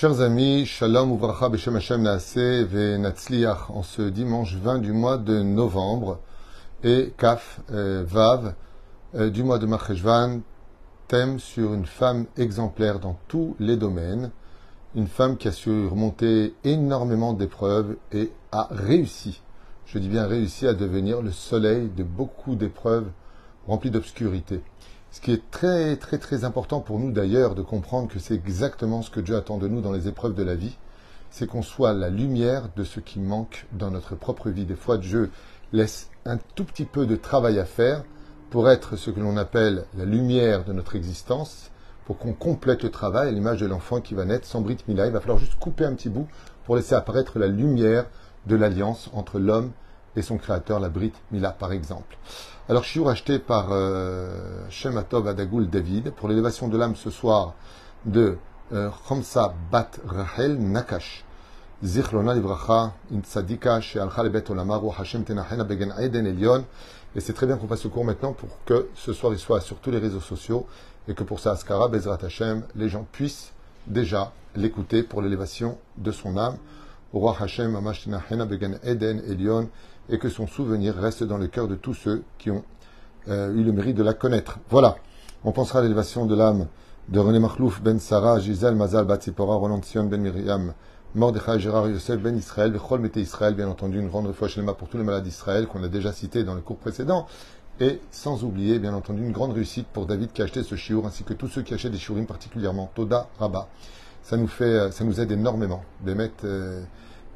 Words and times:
Chers 0.00 0.22
amis, 0.22 0.64
Shalom 0.64 1.12
Uvracha 1.12 1.50
Beshem 1.50 1.76
Hashem 1.76 2.00
Naase 2.00 2.64
Venatzliach 2.64 3.68
en 3.68 3.82
ce 3.82 4.00
dimanche 4.00 4.54
20 4.54 4.78
du 4.78 4.92
mois 4.94 5.18
de 5.18 5.42
novembre 5.42 6.20
et 6.82 7.12
Kaf 7.18 7.60
euh, 7.70 8.02
Vav 8.06 8.54
euh, 9.14 9.28
du 9.28 9.42
mois 9.42 9.58
de 9.58 9.66
Marcheshvan, 9.66 10.40
thème 11.06 11.38
sur 11.38 11.74
une 11.74 11.84
femme 11.84 12.24
exemplaire 12.38 12.98
dans 12.98 13.18
tous 13.28 13.56
les 13.60 13.76
domaines, 13.76 14.30
une 14.94 15.06
femme 15.06 15.36
qui 15.36 15.48
a 15.48 15.52
su 15.52 15.68
remonter 15.88 16.54
énormément 16.64 17.34
d'épreuves 17.34 17.96
et 18.10 18.32
a 18.52 18.68
réussi, 18.70 19.42
je 19.84 19.98
dis 19.98 20.08
bien 20.08 20.26
réussi 20.26 20.66
à 20.66 20.72
devenir 20.72 21.20
le 21.20 21.30
soleil 21.30 21.90
de 21.94 22.04
beaucoup 22.04 22.54
d'épreuves 22.54 23.10
remplies 23.66 23.90
d'obscurité. 23.90 24.62
Ce 25.12 25.20
qui 25.20 25.32
est 25.32 25.50
très 25.50 25.96
très 25.96 26.18
très 26.18 26.44
important 26.44 26.80
pour 26.80 27.00
nous 27.00 27.10
d'ailleurs 27.10 27.56
de 27.56 27.62
comprendre 27.62 28.08
que 28.08 28.20
c'est 28.20 28.34
exactement 28.34 29.02
ce 29.02 29.10
que 29.10 29.20
Dieu 29.20 29.36
attend 29.36 29.58
de 29.58 29.66
nous 29.66 29.80
dans 29.80 29.92
les 29.92 30.06
épreuves 30.06 30.34
de 30.34 30.44
la 30.44 30.54
vie, 30.54 30.76
c'est 31.30 31.48
qu'on 31.48 31.62
soit 31.62 31.92
la 31.92 32.10
lumière 32.10 32.68
de 32.76 32.84
ce 32.84 33.00
qui 33.00 33.18
manque 33.18 33.66
dans 33.72 33.90
notre 33.90 34.14
propre 34.14 34.50
vie. 34.50 34.66
Des 34.66 34.76
fois, 34.76 34.98
Dieu 34.98 35.30
laisse 35.72 36.10
un 36.24 36.38
tout 36.54 36.64
petit 36.64 36.84
peu 36.84 37.06
de 37.06 37.16
travail 37.16 37.58
à 37.58 37.64
faire 37.64 38.04
pour 38.50 38.68
être 38.70 38.96
ce 38.96 39.10
que 39.10 39.20
l'on 39.20 39.36
appelle 39.36 39.84
la 39.96 40.04
lumière 40.04 40.64
de 40.64 40.72
notre 40.72 40.96
existence, 40.96 41.70
pour 42.04 42.18
qu'on 42.18 42.32
complète 42.32 42.82
le 42.82 42.90
travail 42.90 43.28
à 43.28 43.32
l'image 43.32 43.60
de 43.60 43.66
l'enfant 43.66 44.00
qui 44.00 44.14
va 44.14 44.24
naître 44.24 44.46
sans 44.46 44.60
Brit 44.60 44.78
Mila. 44.88 45.06
Il 45.06 45.12
va 45.12 45.20
falloir 45.20 45.38
juste 45.38 45.58
couper 45.58 45.84
un 45.84 45.94
petit 45.94 46.08
bout 46.08 46.26
pour 46.64 46.76
laisser 46.76 46.94
apparaître 46.94 47.38
la 47.38 47.46
lumière 47.46 48.06
de 48.46 48.56
l'alliance 48.56 49.10
entre 49.12 49.38
l'homme 49.38 49.70
son 50.20 50.38
créateur, 50.38 50.80
la 50.80 50.88
Brit 50.88 51.12
Mila 51.32 51.50
par 51.50 51.72
exemple. 51.72 52.16
Alors, 52.70 52.84
suis 52.84 53.04
acheté 53.08 53.40
par 53.40 53.68
euh, 53.72 54.64
Shem 54.70 54.96
Atov 54.96 55.26
Adagoul 55.26 55.68
David 55.68 56.12
pour 56.12 56.28
l'élévation 56.28 56.68
de 56.68 56.78
l'âme 56.78 56.94
ce 56.94 57.10
soir 57.10 57.54
de 58.04 58.38
euh, 58.72 58.88
Chomsa 59.08 59.54
Bat 59.72 59.90
Rahel 60.06 60.56
Nakash. 60.56 61.24
Hashem 61.82 62.92
Tenachena 65.24 65.64
Begen 65.64 65.94
Eden 65.98 66.26
Elion. 66.26 66.64
Et 67.16 67.20
c'est 67.20 67.32
très 67.32 67.46
bien 67.46 67.56
qu'on 67.56 67.66
fasse 67.66 67.80
ce 67.80 67.88
cours 67.88 68.04
maintenant 68.04 68.34
pour 68.34 68.50
que 68.66 68.88
ce 68.94 69.12
soir 69.12 69.32
il 69.32 69.38
soit 69.40 69.60
sur 69.60 69.78
tous 69.78 69.90
les 69.90 69.98
réseaux 69.98 70.20
sociaux 70.20 70.66
et 71.08 71.14
que 71.14 71.24
pour 71.24 71.40
ça, 71.40 71.50
Askara 71.50 71.88
Bezrat 71.88 72.18
Hashem, 72.22 72.62
les 72.76 72.88
gens 72.88 73.04
puissent 73.10 73.52
déjà 73.88 74.32
l'écouter 74.54 75.02
pour 75.02 75.22
l'élévation 75.22 75.76
de 75.96 76.12
son 76.12 76.36
âme. 76.36 76.56
Roi 77.12 77.36
Hashem 77.40 77.74
Amash 77.74 78.04
Tenachena 78.04 78.44
Begen 78.44 78.78
Eden 78.84 79.20
Elion 79.26 79.68
et 80.10 80.18
que 80.18 80.28
son 80.28 80.46
souvenir 80.46 80.94
reste 80.94 81.22
dans 81.22 81.38
le 81.38 81.46
cœur 81.46 81.68
de 81.68 81.74
tous 81.74 81.94
ceux 81.94 82.22
qui 82.38 82.50
ont 82.50 82.64
euh, 83.28 83.52
eu 83.54 83.62
le 83.62 83.72
mérite 83.72 83.96
de 83.96 84.02
la 84.02 84.14
connaître. 84.14 84.58
Voilà. 84.70 84.96
On 85.44 85.52
pensera 85.52 85.78
à 85.78 85.82
l'élévation 85.82 86.26
de 86.26 86.34
l'âme 86.34 86.66
de 87.08 87.18
René 87.18 87.38
Marlouf 87.38 87.80
ben 87.82 87.98
Sarah, 87.98 88.38
Gisèle 88.40 88.74
Mazal, 88.74 89.04
Batsipora, 89.04 89.56
Roland 89.56 89.82
Sion 89.82 90.04
ben 90.04 90.20
Miriam, 90.20 90.74
Mordechai, 91.14 91.58
Gérard 91.58 91.88
Yosef 91.88 92.20
ben 92.20 92.36
Israël, 92.36 92.70
Bechol 92.70 93.08
Israël, 93.16 93.54
bien 93.54 93.68
entendu, 93.68 93.98
une 93.98 94.08
grande 94.08 94.32
fois 94.32 94.48
chez 94.48 94.62
pour 94.62 94.88
tous 94.88 94.96
les 94.98 95.04
malades 95.04 95.24
d'Israël 95.24 95.66
qu'on 95.66 95.82
a 95.82 95.88
déjà 95.88 96.12
cité 96.12 96.44
dans 96.44 96.54
le 96.54 96.60
cours 96.60 96.76
précédent. 96.76 97.26
Et 97.80 98.00
sans 98.10 98.44
oublier, 98.44 98.78
bien 98.78 98.92
entendu, 98.92 99.22
une 99.22 99.32
grande 99.32 99.52
réussite 99.52 99.86
pour 99.88 100.06
David 100.06 100.32
qui 100.32 100.42
a 100.42 100.44
acheté 100.44 100.62
ce 100.62 100.74
chiour, 100.74 101.06
ainsi 101.06 101.24
que 101.24 101.32
tous 101.32 101.48
ceux 101.48 101.62
qui 101.62 101.72
achètent 101.72 101.92
des 101.92 101.98
shiurim 101.98 102.26
particulièrement, 102.26 102.90
Toda, 102.94 103.28
Rabat. 103.38 103.68
Ça 104.22 104.36
nous 104.36 104.48
fait, 104.48 104.64
euh, 104.64 104.90
ça 104.90 105.02
nous 105.02 105.18
aide 105.18 105.32
énormément. 105.32 105.82
Bémet, 106.02 106.30
euh, 106.44 106.82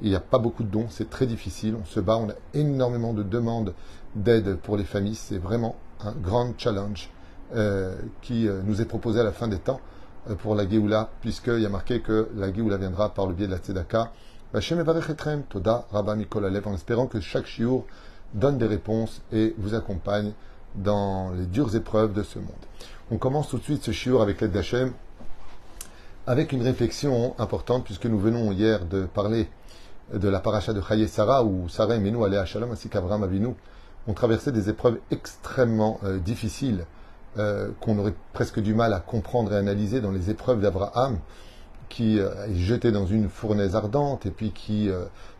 il 0.05 0.11
n'y 0.11 0.17
a 0.17 0.21
pas 0.21 0.39
beaucoup 0.39 0.65
de 0.65 0.69
dons, 0.69 0.87
c'est 0.91 1.09
très 1.09 1.27
difficile. 1.27 1.77
On 1.81 1.87
se 1.87 1.99
bat, 1.99 2.19
on 2.19 2.29
a 2.29 2.35
énormément 2.53 3.15
de 3.15 3.23
demandes 3.23 3.73
d'aide 4.15 4.57
pour 4.57 4.77
les 4.77 4.85
familles. 4.85 5.15
C'est 5.15 5.39
vraiment 5.39 5.77
un 6.05 6.13
grand 6.13 6.53
challenge 6.59 7.09
euh, 7.55 7.97
qui 8.21 8.47
euh, 8.47 8.61
nous 8.65 8.83
est 8.83 8.85
proposé 8.85 9.21
à 9.21 9.25
la 9.25 9.33
fin 9.33 9.49
des 9.49 9.59
temps 9.59 9.81
euh, 10.29 10.35
pour 10.35 10.55
la 10.55 10.69
Géoula, 10.69 11.09
puisqu'il 11.23 11.61
y 11.61 11.65
a 11.65 11.71
marqué 11.71 12.01
que 12.01 12.29
la 12.37 12.53
Géoula 12.53 12.77
viendra 12.77 13.15
par 13.15 13.27
le 13.27 13.33
biais 13.33 13.47
de 13.47 13.53
la 13.53 13.59
Tzedaka. 13.59 14.13
Toda 15.49 15.87
Rabba 15.91 16.15
Mikol 16.17 16.45
en 16.45 16.75
espérant 16.75 17.07
que 17.07 17.21
chaque 17.21 17.47
chiour 17.47 17.87
donne 18.35 18.59
des 18.59 18.67
réponses 18.67 19.23
et 19.33 19.55
vous 19.57 19.75
accompagne 19.75 20.33
dans 20.75 21.33
les 21.33 21.47
dures 21.47 21.75
épreuves 21.75 22.13
de 22.13 22.23
ce 22.23 22.39
monde. 22.39 22.51
On 23.11 23.17
commence 23.17 23.49
tout 23.49 23.59
de 23.59 23.63
suite 23.63 23.83
ce 23.83 23.91
chiour 23.91 24.21
avec 24.21 24.43
l'aide 24.43 24.53
d'Hachem, 24.53 24.93
avec 26.27 26.53
une 26.53 26.63
réflexion 26.63 27.35
importante, 27.39 27.85
puisque 27.85 28.07
nous 28.07 28.19
venons 28.19 28.53
hier 28.53 28.85
de 28.85 29.07
parler 29.07 29.49
de 30.13 30.29
la 30.29 30.41
paracha 30.41 30.73
de 30.73 30.81
Chaye 30.81 31.09
Sarah, 31.09 31.45
où 31.45 31.69
Sarah 31.69 31.97
et 31.97 32.01
Menou 32.01 32.25
allaient 32.25 32.39
à 32.39 32.45
Shalom 32.45 32.73
ainsi 32.73 32.89
qu'Abraham 32.89 33.23
Avinu, 33.23 33.49
ont 34.07 34.13
traversé 34.13 34.53
des 34.53 34.69
épreuves 34.69 34.99
extrêmement 35.11 35.99
euh, 36.05 36.19
difficiles, 36.19 36.85
euh, 37.39 37.71
qu'on 37.81 37.99
aurait 37.99 38.15
presque 38.33 38.61
du 38.61 38.75
mal 38.75 38.93
à 38.93 39.01
comprendre 39.01 39.53
et 39.53 39.57
analyser 39.57 40.01
dans 40.01 40.13
les 40.13 40.31
épreuves 40.31 40.61
d'Abraham, 40.61 41.19
qui 41.89 42.19
euh, 42.19 42.47
est 42.47 42.55
jeté 42.55 42.93
dans 42.93 43.07
une 43.07 43.29
fournaise 43.29 43.75
ardente 43.77 44.27
et 44.27 44.31
puis 44.31 44.53
qui 44.53 44.91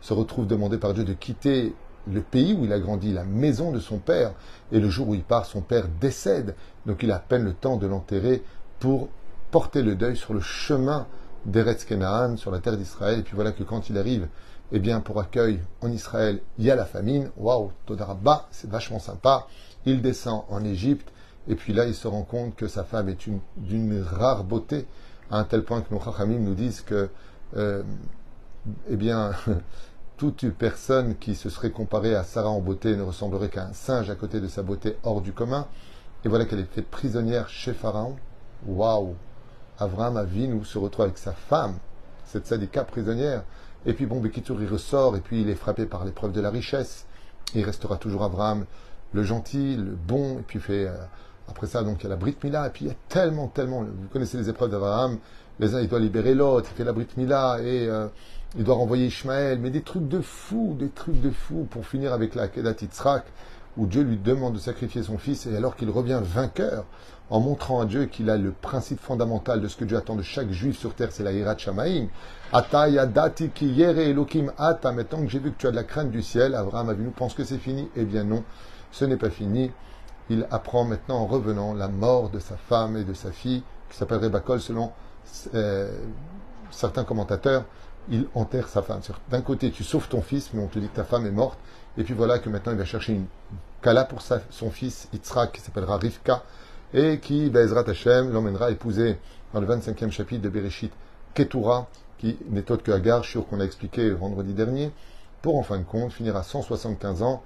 se 0.01 0.13
retrouve 0.13 0.47
demandé 0.47 0.77
par 0.77 0.93
Dieu 0.93 1.03
de 1.03 1.13
quitter 1.13 1.73
le 2.11 2.21
pays 2.21 2.53
où 2.53 2.65
il 2.65 2.73
a 2.73 2.79
grandi, 2.79 3.13
la 3.13 3.23
maison 3.23 3.71
de 3.71 3.79
son 3.79 3.97
père, 3.97 4.33
et 4.71 4.79
le 4.79 4.89
jour 4.89 5.09
où 5.09 5.15
il 5.15 5.23
part, 5.23 5.45
son 5.45 5.61
père 5.61 5.87
décède, 5.99 6.55
donc 6.85 7.01
il 7.03 7.11
a 7.11 7.15
à 7.15 7.19
peine 7.19 7.43
le 7.43 7.53
temps 7.53 7.77
de 7.77 7.87
l'enterrer 7.87 8.43
pour 8.79 9.09
porter 9.51 9.81
le 9.81 9.95
deuil 9.95 10.15
sur 10.15 10.33
le 10.33 10.39
chemin 10.39 11.07
d'Eretz 11.45 11.85
Kenaan, 11.85 12.37
sur 12.37 12.51
la 12.51 12.59
terre 12.59 12.77
d'Israël, 12.77 13.19
et 13.19 13.23
puis 13.23 13.35
voilà 13.35 13.51
que 13.51 13.63
quand 13.63 13.89
il 13.89 13.97
arrive 13.97 14.27
eh 14.71 14.79
bien, 14.79 14.99
pour 14.99 15.19
accueil 15.19 15.59
en 15.81 15.91
Israël, 15.91 16.41
il 16.57 16.65
y 16.65 16.71
a 16.71 16.75
la 16.75 16.85
famine. 16.85 17.29
Waouh, 17.37 17.71
Todarabba, 17.85 18.47
c'est 18.51 18.69
vachement 18.69 18.99
sympa. 18.99 19.47
Il 19.85 20.01
descend 20.01 20.43
en 20.49 20.63
Égypte, 20.63 21.11
et 21.47 21.55
puis 21.55 21.73
là, 21.73 21.85
il 21.85 21.93
se 21.93 22.07
rend 22.07 22.23
compte 22.23 22.55
que 22.55 22.67
sa 22.67 22.83
femme 22.83 23.09
est 23.09 23.29
d'une 23.57 24.01
rare 24.01 24.43
beauté, 24.43 24.87
à 25.29 25.37
un 25.37 25.43
tel 25.43 25.63
point 25.63 25.81
que 25.81 25.93
nos 25.93 26.01
Chachamim 26.01 26.39
nous 26.39 26.55
disent 26.55 26.81
que, 26.81 27.09
euh, 27.55 27.83
eh 28.89 28.95
bien, 28.95 29.31
toute 30.17 30.49
personne 30.49 31.15
qui 31.17 31.35
se 31.35 31.49
serait 31.49 31.71
comparée 31.71 32.15
à 32.15 32.23
Sarah 32.23 32.49
en 32.49 32.61
beauté 32.61 32.95
ne 32.95 33.03
ressemblerait 33.03 33.49
qu'à 33.49 33.65
un 33.65 33.73
singe 33.73 34.09
à 34.09 34.15
côté 34.15 34.39
de 34.39 34.47
sa 34.47 34.63
beauté 34.63 34.97
hors 35.03 35.21
du 35.21 35.33
commun. 35.33 35.67
Et 36.23 36.29
voilà 36.29 36.45
qu'elle 36.45 36.59
est 36.59 36.73
faite 36.73 36.89
prisonnière 36.89 37.49
chez 37.49 37.73
Pharaon. 37.73 38.15
Waouh! 38.65 39.15
Avraham 39.77 40.17
Avinu 40.17 40.63
se 40.63 40.77
retrouve 40.77 41.05
avec 41.05 41.17
sa 41.17 41.33
femme, 41.33 41.75
cette 42.25 42.47
sadika 42.47 42.83
prisonnière. 42.83 43.43
Et 43.85 43.93
puis 43.93 44.05
bon, 44.05 44.19
Bekitour, 44.19 44.61
il 44.61 44.67
ressort, 44.67 45.15
et 45.15 45.21
puis 45.21 45.41
il 45.41 45.49
est 45.49 45.55
frappé 45.55 45.85
par 45.85 46.05
l'épreuve 46.05 46.31
de 46.31 46.41
la 46.41 46.49
richesse. 46.49 47.05
Il 47.53 47.63
restera 47.63 47.97
toujours 47.97 48.23
Abraham, 48.23 48.65
le 49.13 49.23
gentil, 49.23 49.75
le 49.75 49.91
bon, 49.91 50.39
et 50.39 50.41
puis 50.41 50.59
fait, 50.59 50.87
euh, 50.87 50.95
après 51.47 51.67
ça, 51.67 51.83
donc 51.83 52.01
il 52.01 52.03
y 52.03 52.07
a 52.07 52.09
la 52.09 52.15
Brit 52.15 52.35
Mila, 52.43 52.67
et 52.67 52.69
puis 52.71 52.85
il 52.85 52.87
y 52.87 52.91
a 52.91 52.95
tellement, 53.07 53.47
tellement, 53.47 53.83
vous 53.83 54.07
connaissez 54.11 54.37
les 54.37 54.49
épreuves 54.49 54.71
d'Abraham, 54.71 55.19
les 55.59 55.75
uns, 55.75 55.81
il 55.81 55.87
doit 55.87 55.99
libérer 55.99 56.33
l'autre, 56.33 56.69
il 56.73 56.75
fait 56.75 56.83
la 56.83 56.93
Brit 56.93 57.07
Mila, 57.15 57.59
et 57.61 57.87
euh, 57.87 58.07
il 58.57 58.63
doit 58.63 58.75
renvoyer 58.75 59.05
Ishmaël, 59.05 59.59
mais 59.59 59.69
des 59.69 59.81
trucs 59.81 60.07
de 60.07 60.21
fou, 60.21 60.75
des 60.79 60.89
trucs 60.89 61.21
de 61.21 61.29
fou, 61.29 61.67
pour 61.69 61.85
finir 61.85 62.11
avec 62.13 62.35
la 62.35 62.47
Kedat 62.47 62.75
Yitzhak, 62.81 63.25
où 63.77 63.85
Dieu 63.85 64.03
lui 64.03 64.17
demande 64.17 64.53
de 64.53 64.59
sacrifier 64.59 65.03
son 65.03 65.17
fils, 65.17 65.45
et 65.45 65.55
alors 65.55 65.75
qu'il 65.75 65.89
revient 65.89 66.21
vainqueur, 66.23 66.85
en 67.29 67.39
montrant 67.39 67.81
à 67.81 67.85
Dieu 67.85 68.05
qu'il 68.05 68.29
a 68.29 68.37
le 68.37 68.51
principe 68.51 68.99
fondamental 68.99 69.59
de 69.59 69.67
ce 69.67 69.75
que 69.75 69.85
Dieu 69.85 69.97
attend 69.97 70.15
de 70.15 70.21
chaque 70.21 70.51
juif 70.51 70.77
sur 70.77 70.93
terre, 70.93 71.09
c'est 71.11 71.23
la 71.23 71.31
Hirat 71.31 71.57
Shamaim. 71.57 72.07
Ata 72.53 72.87
yadati 72.87 73.49
ki 73.49 73.65
yere 73.65 74.09
elokim 74.09 74.51
ata. 74.57 74.91
Maintenant 74.91 75.21
que 75.21 75.27
j'ai 75.27 75.39
vu 75.39 75.51
que 75.51 75.57
tu 75.57 75.67
as 75.67 75.71
de 75.71 75.75
la 75.75 75.83
crainte 75.83 76.11
du 76.11 76.21
ciel, 76.21 76.53
Abraham 76.53 76.89
Avinu 76.89 77.09
pense 77.09 77.33
que 77.33 77.43
c'est 77.43 77.57
fini. 77.57 77.89
Eh 77.95 78.05
bien 78.05 78.23
non, 78.23 78.43
ce 78.91 79.05
n'est 79.05 79.17
pas 79.17 79.31
fini. 79.31 79.71
Il 80.29 80.47
apprend 80.51 80.85
maintenant 80.85 81.17
en 81.17 81.25
revenant 81.25 81.73
la 81.73 81.87
mort 81.87 82.29
de 82.29 82.39
sa 82.39 82.57
femme 82.57 82.95
et 82.97 83.03
de 83.03 83.13
sa 83.13 83.31
fille, 83.31 83.63
qui 83.89 83.97
s'appellerait 83.97 84.29
Bakol 84.29 84.61
selon 84.61 84.91
euh, 85.55 85.91
certains 86.69 87.03
commentateurs. 87.03 87.65
Il 88.09 88.27
enterre 88.35 88.67
sa 88.67 88.83
femme. 88.83 88.99
D'un 89.31 89.41
côté, 89.41 89.71
tu 89.71 89.83
sauves 89.83 90.07
ton 90.07 90.21
fils, 90.21 90.51
mais 90.53 90.61
on 90.61 90.67
te 90.67 90.77
dit 90.77 90.87
que 90.89 90.95
ta 90.95 91.03
femme 91.03 91.25
est 91.25 91.31
morte. 91.31 91.57
Et 91.97 92.03
puis 92.03 92.13
voilà 92.13 92.39
que 92.39 92.49
maintenant 92.49 92.71
il 92.71 92.77
va 92.77 92.85
chercher 92.85 93.13
une 93.13 93.25
Kala 93.81 94.05
pour 94.05 94.21
son 94.21 94.71
fils 94.71 95.07
Yitzhak, 95.13 95.51
qui 95.51 95.61
s'appellera 95.61 95.97
Rivka 95.97 96.43
et 96.93 97.19
qui, 97.19 97.49
Bezrat 97.49 97.87
Hashem, 97.87 98.31
l'emmènera 98.31 98.71
épouser 98.71 99.17
dans 99.53 99.59
le 99.59 99.67
25e 99.67 100.11
chapitre 100.11 100.41
de 100.41 100.49
Bereshit, 100.49 100.91
Ketura, 101.33 101.87
qui 102.17 102.37
n'est 102.49 102.71
autre 102.71 102.83
que 102.83 102.91
Agar, 102.91 103.23
sûr 103.23 103.47
qu'on 103.47 103.59
a 103.59 103.63
expliqué 103.63 104.09
vendredi 104.11 104.53
dernier, 104.53 104.91
pour 105.41 105.57
en 105.57 105.63
fin 105.63 105.77
de 105.77 105.83
compte 105.83 106.11
finir 106.11 106.35
à 106.35 106.43
175 106.43 107.21
ans, 107.21 107.43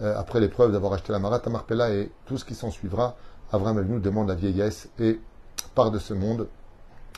euh, 0.00 0.16
après 0.16 0.40
l'épreuve 0.40 0.72
d'avoir 0.72 0.94
acheté 0.94 1.12
la 1.12 1.18
Marat 1.18 1.42
Marpella 1.50 1.92
et 1.92 2.10
tout 2.26 2.38
ce 2.38 2.44
qui 2.44 2.54
s'en 2.54 2.70
suivra. 2.70 3.16
Avram 3.52 3.80
nous 3.82 4.00
demande 4.00 4.28
la 4.28 4.34
vieillesse 4.34 4.88
et 4.98 5.20
part 5.74 5.90
de 5.90 5.98
ce 5.98 6.14
monde, 6.14 6.48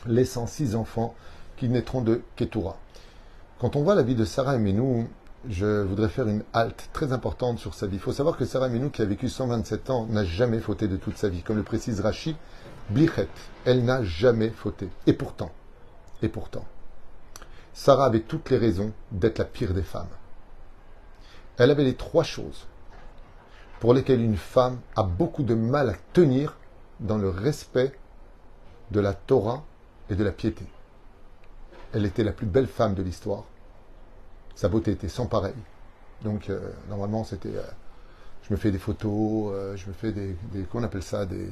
laissant 0.05 0.47
six 0.47 0.75
enfants 0.75 1.15
qui 1.55 1.69
naîtront 1.69 2.01
de 2.01 2.21
Ketura. 2.35 2.75
Quand 3.59 3.77
on 3.77 3.83
voit 3.83 3.95
la 3.95 4.03
vie 4.03 4.15
de 4.15 4.25
Sarah 4.25 4.55
et 4.55 4.59
Menou, 4.59 5.07
je 5.49 5.83
voudrais 5.83 6.09
faire 6.09 6.27
une 6.27 6.43
halte 6.53 6.89
très 6.93 7.13
importante 7.13 7.59
sur 7.59 7.73
sa 7.73 7.87
vie. 7.87 7.97
Il 7.97 8.01
faut 8.01 8.11
savoir 8.11 8.37
que 8.37 8.45
Sarah 8.45 8.69
Menou, 8.69 8.89
qui 8.89 9.01
a 9.01 9.05
vécu 9.05 9.29
127 9.29 9.89
ans, 9.89 10.05
n'a 10.07 10.23
jamais 10.23 10.59
fauté 10.59 10.87
de 10.87 10.97
toute 10.97 11.17
sa 11.17 11.29
vie. 11.29 11.43
Comme 11.43 11.57
le 11.57 11.63
précise 11.63 12.01
Rashi, 12.01 12.35
Blichet, 12.89 13.29
elle 13.65 13.83
n'a 13.83 14.03
jamais 14.03 14.49
fauté. 14.49 14.89
Et 15.07 15.13
pourtant, 15.13 15.51
et 16.21 16.29
pourtant, 16.29 16.65
Sarah 17.73 18.05
avait 18.05 18.21
toutes 18.21 18.49
les 18.49 18.57
raisons 18.57 18.91
d'être 19.11 19.37
la 19.37 19.45
pire 19.45 19.73
des 19.73 19.83
femmes. 19.83 20.07
Elle 21.57 21.71
avait 21.71 21.83
les 21.83 21.95
trois 21.95 22.23
choses 22.23 22.67
pour 23.79 23.93
lesquelles 23.93 24.21
une 24.21 24.37
femme 24.37 24.79
a 24.95 25.03
beaucoup 25.03 25.43
de 25.43 25.55
mal 25.55 25.89
à 25.89 25.95
tenir 26.13 26.57
dans 26.99 27.17
le 27.17 27.29
respect 27.29 27.93
de 28.91 28.99
la 28.99 29.13
Torah 29.13 29.63
et 30.09 30.15
de 30.15 30.23
la 30.23 30.31
piété. 30.31 30.65
elle 31.93 32.05
était 32.05 32.23
la 32.23 32.31
plus 32.31 32.45
belle 32.45 32.67
femme 32.67 32.93
de 32.93 33.01
l'histoire. 33.01 33.45
Sa 34.55 34.69
beauté 34.69 34.91
était 34.91 35.09
sans 35.09 35.25
pareil. 35.25 35.53
Donc, 36.23 36.49
euh, 36.49 36.71
normalement, 36.89 37.23
c'était. 37.23 37.55
euh, 37.55 37.61
je 38.47 38.53
me 38.53 38.57
fais 38.57 38.71
des 38.71 38.79
photos, 38.79 39.51
euh, 39.53 39.75
je 39.75 39.87
me 39.87 39.93
fais 39.93 40.11
des, 40.11 40.35
des. 40.53 40.63
Comment 40.63 40.83
on 40.83 40.87
appelle 40.87 41.03
ça 41.03 41.25
des, 41.25 41.49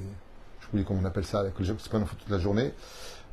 Je 0.61 0.67
oublie 0.71 0.85
comment 0.85 0.99
on 1.01 1.05
appelle 1.05 1.25
ça, 1.25 1.43
que 1.43 1.59
les 1.59 1.65
gens 1.65 1.75
qui 1.75 1.83
se 1.83 1.89
prennent 1.89 2.03
en 2.03 2.05
photo 2.05 2.21
toute 2.21 2.31
la 2.31 2.39
journée. 2.39 2.73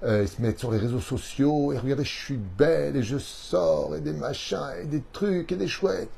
Ils 0.02 0.28
se 0.28 0.40
mettent 0.40 0.58
sur 0.58 0.70
les 0.70 0.78
réseaux 0.78 1.00
sociaux 1.00 1.74
et 1.74 1.78
regardez, 1.78 2.04
je 2.04 2.18
suis 2.24 2.38
belle 2.38 2.96
et 2.96 3.02
je 3.02 3.18
sors 3.18 3.94
et 3.94 4.00
des 4.00 4.14
machins 4.14 4.72
et 4.80 4.86
des 4.86 5.02
trucs 5.12 5.52
et 5.52 5.56
des 5.56 5.68
chouettes. 5.68 6.08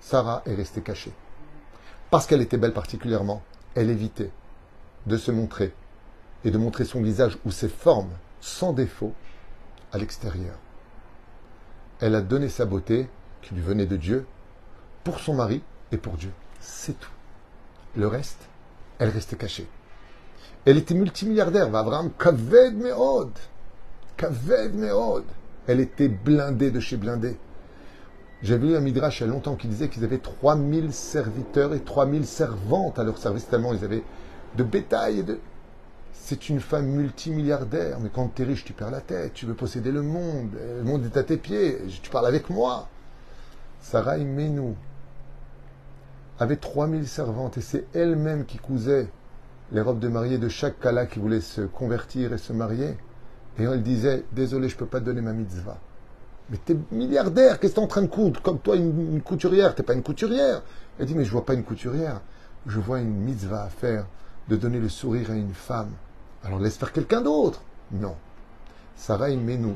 Sarah 0.00 0.40
est 0.46 0.54
restée 0.54 0.80
cachée. 0.80 1.12
Parce 2.10 2.26
qu'elle 2.26 2.40
était 2.40 2.56
belle 2.56 2.72
particulièrement, 2.72 3.42
elle 3.74 3.90
évitait 3.90 4.30
de 5.04 5.18
se 5.18 5.30
montrer 5.30 5.74
et 6.44 6.50
de 6.50 6.56
montrer 6.56 6.86
son 6.86 7.02
visage 7.02 7.36
ou 7.44 7.50
ses 7.50 7.68
formes 7.68 8.12
sans 8.40 8.72
défaut 8.72 9.12
à 9.92 9.98
l'extérieur. 9.98 10.54
Elle 12.00 12.14
a 12.14 12.20
donné 12.20 12.48
sa 12.48 12.64
beauté, 12.64 13.08
qui 13.42 13.54
lui 13.54 13.62
venait 13.62 13.86
de 13.86 13.96
Dieu, 13.96 14.26
pour 15.04 15.20
son 15.20 15.34
mari 15.34 15.62
et 15.92 15.96
pour 15.96 16.14
Dieu. 16.14 16.32
C'est 16.60 16.98
tout. 16.98 17.10
Le 17.96 18.06
reste, 18.06 18.48
elle 18.98 19.08
restait 19.08 19.36
cachée. 19.36 19.66
Elle 20.64 20.78
était 20.78 20.94
multimilliardaire, 20.94 21.74
Abraham 21.74 22.10
Kaved 22.18 22.76
Meod. 22.76 23.30
Kaved 24.16 24.74
Meod. 24.74 25.24
Elle 25.66 25.80
était 25.80 26.08
blindée 26.08 26.70
de 26.70 26.80
chez 26.80 26.96
blindée. 26.96 27.36
J'avais 28.42 28.66
lu 28.66 28.76
un 28.76 28.80
midrash 28.80 29.20
il 29.20 29.24
y 29.24 29.26
a 29.26 29.32
longtemps 29.32 29.56
qui 29.56 29.66
disait 29.66 29.88
qu'ils 29.88 30.04
avaient 30.04 30.18
3000 30.18 30.92
serviteurs 30.92 31.72
et 31.72 31.80
3000 31.80 32.26
servantes 32.26 32.98
à 32.98 33.04
leur 33.04 33.16
service, 33.16 33.48
tellement 33.48 33.72
ils 33.72 33.84
avaient 33.84 34.04
de 34.56 34.62
bétail 34.62 35.20
et 35.20 35.22
de... 35.22 35.38
C'est 36.22 36.48
une 36.48 36.60
femme 36.60 36.86
multimilliardaire, 36.86 38.00
mais 38.00 38.08
quand 38.12 38.34
tu 38.34 38.42
riche, 38.42 38.64
tu 38.64 38.72
perds 38.72 38.90
la 38.90 39.00
tête, 39.00 39.32
tu 39.34 39.46
veux 39.46 39.54
posséder 39.54 39.92
le 39.92 40.02
monde, 40.02 40.50
le 40.54 40.82
monde 40.82 41.04
est 41.04 41.16
à 41.16 41.22
tes 41.22 41.36
pieds, 41.36 41.78
tu 42.02 42.10
parles 42.10 42.26
avec 42.26 42.50
moi. 42.50 42.88
Sarah 43.80 44.18
Menou 44.18 44.74
avait 46.40 46.56
3000 46.56 47.06
servantes 47.06 47.58
et 47.58 47.60
c'est 47.60 47.86
elle-même 47.94 48.44
qui 48.44 48.58
cousait 48.58 49.08
les 49.70 49.80
robes 49.80 50.00
de 50.00 50.08
mariée 50.08 50.38
de 50.38 50.48
chaque 50.48 50.80
kala 50.80 51.06
qui 51.06 51.20
voulait 51.20 51.40
se 51.40 51.60
convertir 51.60 52.32
et 52.32 52.38
se 52.38 52.52
marier. 52.52 52.96
Et 53.58 53.62
elle 53.62 53.84
disait, 53.84 54.24
désolé, 54.32 54.68
je 54.68 54.74
ne 54.74 54.80
peux 54.80 54.86
pas 54.86 55.00
donner 55.00 55.20
ma 55.20 55.32
mitzvah. 55.32 55.78
Mais 56.50 56.58
t'es 56.58 56.76
milliardaire, 56.90 57.58
qu'est-ce 57.58 57.74
que 57.74 57.76
t'es 57.76 57.84
en 57.84 57.88
train 57.88 58.02
de 58.02 58.06
coudre? 58.08 58.42
Comme 58.42 58.58
toi, 58.58 58.76
une, 58.76 59.14
une 59.14 59.22
couturière, 59.22 59.74
t'es 59.74 59.82
pas 59.82 59.94
une 59.94 60.02
couturière. 60.02 60.62
Elle 60.98 61.06
dit, 61.06 61.14
mais 61.14 61.24
je 61.24 61.30
vois 61.30 61.44
pas 61.44 61.54
une 61.54 61.64
couturière, 61.64 62.20
je 62.66 62.80
vois 62.80 63.00
une 63.00 63.14
mitzvah 63.14 63.64
à 63.64 63.68
faire, 63.68 64.06
de 64.48 64.56
donner 64.56 64.78
le 64.78 64.88
sourire 64.88 65.30
à 65.30 65.34
une 65.34 65.54
femme. 65.54 65.92
Alors 66.46 66.60
laisse 66.60 66.76
faire 66.76 66.92
quelqu'un 66.92 67.22
d'autre. 67.22 67.60
Non. 67.90 68.14
Sarah 68.94 69.30
Menou 69.30 69.74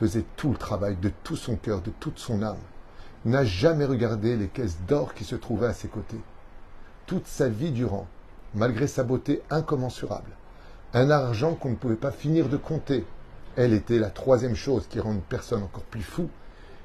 faisait 0.00 0.24
tout 0.36 0.50
le 0.50 0.56
travail 0.56 0.96
de 0.96 1.10
tout 1.22 1.36
son 1.36 1.56
cœur, 1.56 1.82
de 1.82 1.90
toute 1.90 2.18
son 2.18 2.42
âme. 2.42 2.56
N'a 3.26 3.44
jamais 3.44 3.84
regardé 3.84 4.34
les 4.34 4.48
caisses 4.48 4.78
d'or 4.88 5.12
qui 5.12 5.24
se 5.24 5.36
trouvaient 5.36 5.66
à 5.66 5.74
ses 5.74 5.88
côtés. 5.88 6.20
Toute 7.04 7.26
sa 7.26 7.50
vie 7.50 7.70
durant, 7.70 8.06
malgré 8.54 8.86
sa 8.86 9.02
beauté 9.02 9.42
incommensurable, 9.50 10.30
un 10.94 11.10
argent 11.10 11.54
qu'on 11.54 11.70
ne 11.70 11.74
pouvait 11.74 11.96
pas 11.96 12.12
finir 12.12 12.48
de 12.48 12.56
compter, 12.56 13.04
elle 13.54 13.74
était 13.74 13.98
la 13.98 14.10
troisième 14.10 14.56
chose 14.56 14.86
qui 14.88 15.00
rend 15.00 15.12
une 15.12 15.20
personne 15.20 15.64
encore 15.64 15.82
plus 15.82 16.02
fou, 16.02 16.30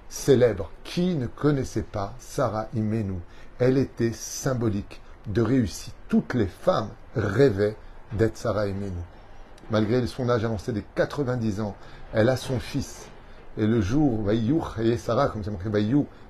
célèbre. 0.09 0.69
Qui 0.83 1.15
ne 1.15 1.27
connaissait 1.27 1.83
pas 1.83 2.13
Sarah 2.19 2.67
Imenou 2.73 3.21
Elle 3.59 3.77
était 3.77 4.11
symbolique 4.11 4.99
de 5.27 5.41
réussite. 5.41 5.95
Toutes 6.09 6.33
les 6.33 6.47
femmes 6.47 6.89
rêvaient 7.15 7.77
d'être 8.11 8.35
Sarah 8.35 8.67
Imenou. 8.67 9.03
Malgré 9.71 10.05
son 10.05 10.29
âge 10.29 10.43
avancé 10.43 10.73
des 10.73 10.83
90 10.95 11.61
ans, 11.61 11.75
elle 12.13 12.27
a 12.27 12.35
son 12.35 12.59
fils. 12.59 13.07
Et 13.57 13.65
le 13.65 13.79
jour, 13.79 14.29
et 14.29 14.97
Sarah, 14.97 15.29
comme 15.29 15.45
c'est 15.45 15.51
marqué 15.51 15.69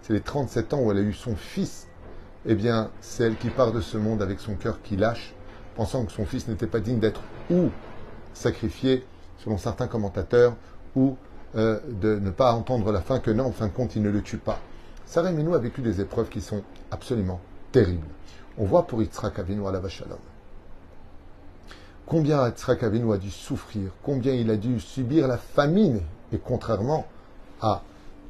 c'est 0.04 0.14
les 0.14 0.22
37 0.22 0.76
ans 0.76 0.82
où 0.82 0.92
elle 0.92 1.00
a 1.00 1.02
eu 1.02 1.14
son 1.14 1.36
fils. 1.36 1.88
Eh 2.46 2.54
bien, 2.54 2.92
c'est 3.02 3.24
elle 3.24 3.36
qui 3.38 3.50
part 3.50 3.72
de 3.72 3.82
ce 3.82 3.98
monde 3.98 4.22
avec 4.22 4.40
son 4.40 4.54
cœur 4.54 4.82
qui 4.84 4.96
lâche, 4.96 5.34
pensant 5.76 6.06
que 6.06 6.12
son 6.12 6.26
fils 6.26 6.48
n'était 6.48 6.68
pas 6.68 6.80
digne 6.80 7.00
d'être 7.00 7.22
ou 7.50 7.70
sacrifié, 8.34 9.06
selon 9.44 9.58
certains 9.58 9.88
commentateurs, 9.88 10.56
ou 10.96 11.18
euh, 11.56 11.80
de 11.88 12.20
ne 12.20 12.30
pas 12.30 12.54
entendre 12.54 12.92
la 12.92 13.02
fin, 13.02 13.20
que 13.20 13.32
non, 13.32 13.46
en 13.46 13.52
fin 13.52 13.68
de 13.68 13.74
compte, 13.74 13.96
il 13.96 14.04
ne 14.04 14.10
le 14.10 14.22
tue 14.22 14.38
pas. 14.38 14.60
Sarah 15.06 15.32
Menou 15.32 15.56
a 15.56 15.60
vécu 15.60 15.82
des 15.82 16.00
épreuves 16.00 16.30
qui 16.30 16.42
sont 16.42 16.62
absolument 16.92 17.42
terribles. 17.72 18.08
On 18.58 18.66
voit 18.66 18.86
pour 18.86 19.02
Yitzhak 19.02 19.40
Avinu 19.40 19.68
à 19.68 19.72
la 19.72 19.80
Vachalom. 19.80 20.31
Combien 22.12 22.46
Yitzhak 22.46 22.84
Avinu 22.84 23.14
a 23.14 23.18
dû 23.18 23.32
souffrir, 23.32 23.90
combien 24.04 24.34
il 24.34 24.50
a 24.50 24.58
dû 24.58 24.82
subir 24.82 25.30
la 25.30 25.38
famine, 25.38 26.02
et 26.34 26.40
contrairement 26.40 27.08
à 27.62 27.84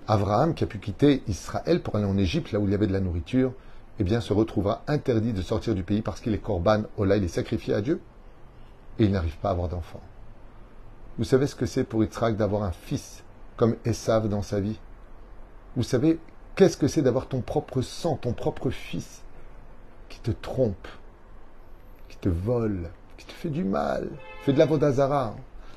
Abraham 0.07 0.53
qui 0.53 0.63
a 0.63 0.67
pu 0.67 0.77
quitter 0.77 1.23
Israël 1.27 1.81
pour 1.81 1.95
aller 1.95 2.05
en 2.05 2.15
Égypte, 2.15 2.51
là 2.51 2.59
où 2.59 2.65
il 2.65 2.71
y 2.73 2.75
avait 2.75 2.85
de 2.85 2.93
la 2.93 2.99
nourriture, 2.99 3.53
eh 3.97 4.03
bien 4.03 4.21
se 4.21 4.33
retrouvera 4.33 4.83
interdit 4.85 5.33
de 5.33 5.41
sortir 5.41 5.73
du 5.73 5.81
pays 5.81 6.03
parce 6.03 6.21
qu'il 6.21 6.35
est 6.35 6.37
korban, 6.37 6.83
oh 6.97 7.05
là 7.05 7.17
il 7.17 7.23
est 7.23 7.27
sacrifié 7.27 7.73
à 7.73 7.81
Dieu, 7.81 7.99
et 8.99 9.05
il 9.05 9.11
n'arrive 9.11 9.37
pas 9.37 9.49
à 9.49 9.53
avoir 9.53 9.67
d'enfant. 9.67 10.01
Vous 11.17 11.23
savez 11.23 11.47
ce 11.47 11.55
que 11.55 11.65
c'est 11.65 11.83
pour 11.83 12.03
Yitzhak 12.03 12.37
d'avoir 12.37 12.61
un 12.61 12.71
fils 12.71 13.23
comme 13.57 13.75
Esav 13.83 14.29
dans 14.29 14.43
sa 14.43 14.59
vie? 14.59 14.79
Vous 15.75 15.81
savez 15.81 16.19
qu'est-ce 16.53 16.77
que 16.77 16.87
c'est 16.87 17.01
d'avoir 17.01 17.25
ton 17.25 17.41
propre 17.41 17.81
sang, 17.81 18.15
ton 18.15 18.33
propre 18.33 18.69
fils 18.69 19.23
qui 20.07 20.19
te 20.19 20.29
trompe, 20.29 20.87
qui 22.09 22.17
te 22.17 22.29
vole, 22.29 22.91
qui 23.21 23.27
te 23.27 23.33
fait 23.33 23.49
du 23.49 23.63
mal, 23.63 24.07
fait 24.43 24.53
de 24.53 24.57
la 24.57 24.65
vodazara. 24.65 25.35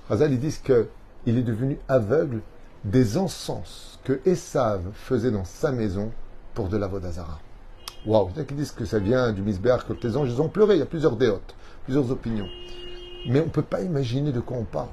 Razal, 0.08 0.32
ils 0.32 0.40
disent 0.40 0.58
qu'il 0.60 1.38
est 1.38 1.42
devenu 1.42 1.78
aveugle 1.88 2.40
des 2.84 3.18
encens 3.18 3.98
que 4.04 4.20
Esav 4.24 4.82
faisait 4.94 5.30
dans 5.30 5.44
sa 5.44 5.70
maison 5.70 6.10
pour 6.54 6.68
de 6.68 6.78
la 6.78 6.86
vodazara. 6.86 7.38
Waouh, 8.06 8.30
il 8.30 8.36
y 8.36 8.38
en 8.38 8.42
a 8.42 8.44
qui 8.44 8.54
disent 8.54 8.72
que 8.72 8.86
ça 8.86 8.98
vient 8.98 9.32
du 9.32 9.42
misbéar, 9.42 9.86
que 9.86 9.92
les 10.02 10.16
anges 10.16 10.38
ont 10.40 10.48
pleuré, 10.48 10.76
il 10.76 10.78
y 10.78 10.82
a 10.82 10.86
plusieurs 10.86 11.16
déotes, 11.16 11.54
plusieurs 11.84 12.10
opinions. 12.10 12.48
Mais 13.28 13.40
on 13.40 13.46
ne 13.46 13.50
peut 13.50 13.62
pas 13.62 13.82
imaginer 13.82 14.32
de 14.32 14.40
quoi 14.40 14.56
on 14.56 14.64
parle. 14.64 14.88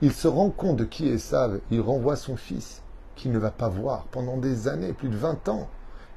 Il 0.00 0.12
se 0.12 0.28
rend 0.28 0.50
compte 0.50 0.76
de 0.76 0.84
qui 0.84 1.08
est 1.08 1.18
Sav, 1.18 1.60
il 1.72 1.80
renvoie 1.80 2.16
son 2.16 2.36
fils, 2.36 2.82
qu'il 3.16 3.32
ne 3.32 3.38
va 3.38 3.50
pas 3.50 3.68
voir 3.68 4.04
pendant 4.12 4.36
des 4.36 4.68
années, 4.68 4.92
plus 4.92 5.08
de 5.08 5.16
20 5.16 5.48
ans. 5.48 5.68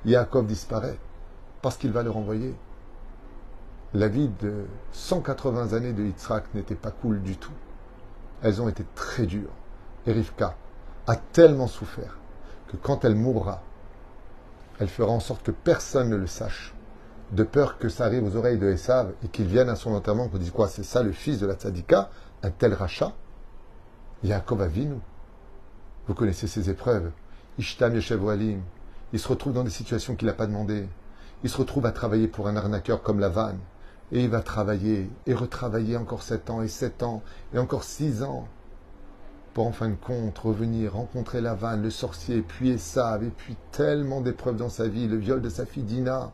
Yaakov 0.05 0.45
disparaît, 0.45 0.97
parce 1.63 1.77
qu'il 1.77 1.91
va 1.91 2.03
le 2.03 2.11
renvoyer. 2.11 2.53
La 3.93 4.07
vie 4.07 4.29
de 4.41 4.65
180 4.93 5.73
années 5.73 5.91
de 5.91 6.03
Yitzhak 6.03 6.53
n'était 6.53 6.75
pas 6.75 6.91
cool 6.91 7.21
du 7.21 7.35
tout. 7.35 7.51
Elles 8.41 8.61
ont 8.61 8.69
été 8.69 8.85
très 8.95 9.25
dures. 9.25 9.51
Et 10.07 10.15
a 11.07 11.15
tellement 11.15 11.67
souffert 11.67 12.17
que 12.67 12.77
quand 12.77 13.03
elle 13.03 13.15
mourra, 13.15 13.61
elle 14.79 14.87
fera 14.87 15.11
en 15.11 15.19
sorte 15.19 15.43
que 15.43 15.51
personne 15.51 16.09
ne 16.09 16.15
le 16.15 16.25
sache, 16.25 16.73
de 17.33 17.43
peur 17.43 17.77
que 17.77 17.89
ça 17.89 18.05
arrive 18.05 18.23
aux 18.23 18.35
oreilles 18.35 18.57
de 18.57 18.67
Esav 18.67 19.11
et 19.23 19.27
qu'il 19.27 19.45
vienne 19.45 19.69
à 19.69 19.75
son 19.75 19.93
enterrement, 19.93 20.27
qu'on 20.29 20.37
dise 20.37 20.51
quoi, 20.51 20.69
c'est 20.69 20.83
ça 20.83 21.03
le 21.03 21.11
fils 21.11 21.39
de 21.39 21.45
la 21.45 21.55
tzadika, 21.55 22.09
un 22.43 22.49
tel 22.49 22.73
rachat 22.73 23.13
Yaakov 24.23 24.61
Avinu. 24.61 24.95
Vous 26.07 26.13
connaissez 26.13 26.47
ses 26.47 26.69
épreuves. 26.69 27.11
Ishtam 27.57 27.93
Yeshev. 27.95 28.21
Il 29.13 29.19
se 29.19 29.27
retrouve 29.27 29.53
dans 29.53 29.63
des 29.63 29.69
situations 29.69 30.15
qu'il 30.15 30.27
n'a 30.27 30.33
pas 30.33 30.47
demandées. 30.47 30.87
Il 31.43 31.49
se 31.49 31.57
retrouve 31.57 31.85
à 31.85 31.91
travailler 31.91 32.27
pour 32.27 32.47
un 32.47 32.55
arnaqueur 32.55 33.03
comme 33.03 33.19
Lavan. 33.19 33.55
Et 34.11 34.23
il 34.23 34.29
va 34.29 34.41
travailler 34.41 35.09
et 35.25 35.33
retravailler 35.33 35.97
encore 35.97 36.23
sept 36.23 36.49
ans 36.49 36.61
et 36.61 36.67
sept 36.67 37.03
ans 37.03 37.21
et 37.53 37.59
encore 37.59 37.83
six 37.83 38.23
ans 38.23 38.47
pour 39.53 39.67
en 39.67 39.71
fin 39.71 39.89
de 39.89 39.95
compte 39.95 40.37
revenir, 40.37 40.93
rencontrer 40.93 41.41
Lavan, 41.41 41.77
le 41.77 41.89
sorcier, 41.89 42.41
puis 42.41 42.69
Esav, 42.69 43.23
et 43.23 43.29
puis 43.29 43.57
tellement 43.71 44.21
d'épreuves 44.21 44.55
dans 44.55 44.69
sa 44.69 44.87
vie, 44.87 45.07
le 45.07 45.17
viol 45.17 45.41
de 45.41 45.49
sa 45.49 45.65
fille 45.65 45.83
Dina, 45.83 46.31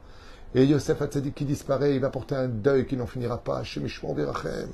et 0.53 0.65
Yosef 0.65 1.01
Hatzadik 1.01 1.35
qui 1.35 1.45
disparaît, 1.45 1.95
il 1.95 1.99
va 1.99 2.09
porter 2.09 2.35
un 2.35 2.47
deuil 2.47 2.85
qui 2.85 2.95
n'en 2.95 3.07
finira 3.07 3.37
pas, 3.37 3.63
Shemishmon 3.63 4.13
Verachem. 4.13 4.69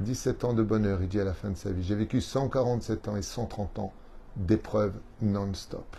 17 0.00 0.44
ans 0.44 0.52
de 0.52 0.62
bonheur, 0.62 1.00
il 1.02 1.08
dit 1.08 1.20
à 1.20 1.24
la 1.24 1.32
fin 1.32 1.50
de 1.50 1.56
sa 1.56 1.70
vie. 1.70 1.82
J'ai 1.82 1.96
vécu 1.96 2.20
147 2.20 3.08
ans 3.08 3.16
et 3.16 3.22
130 3.22 3.80
ans 3.80 3.92
d'épreuves 4.36 4.94
non-stop. 5.22 5.96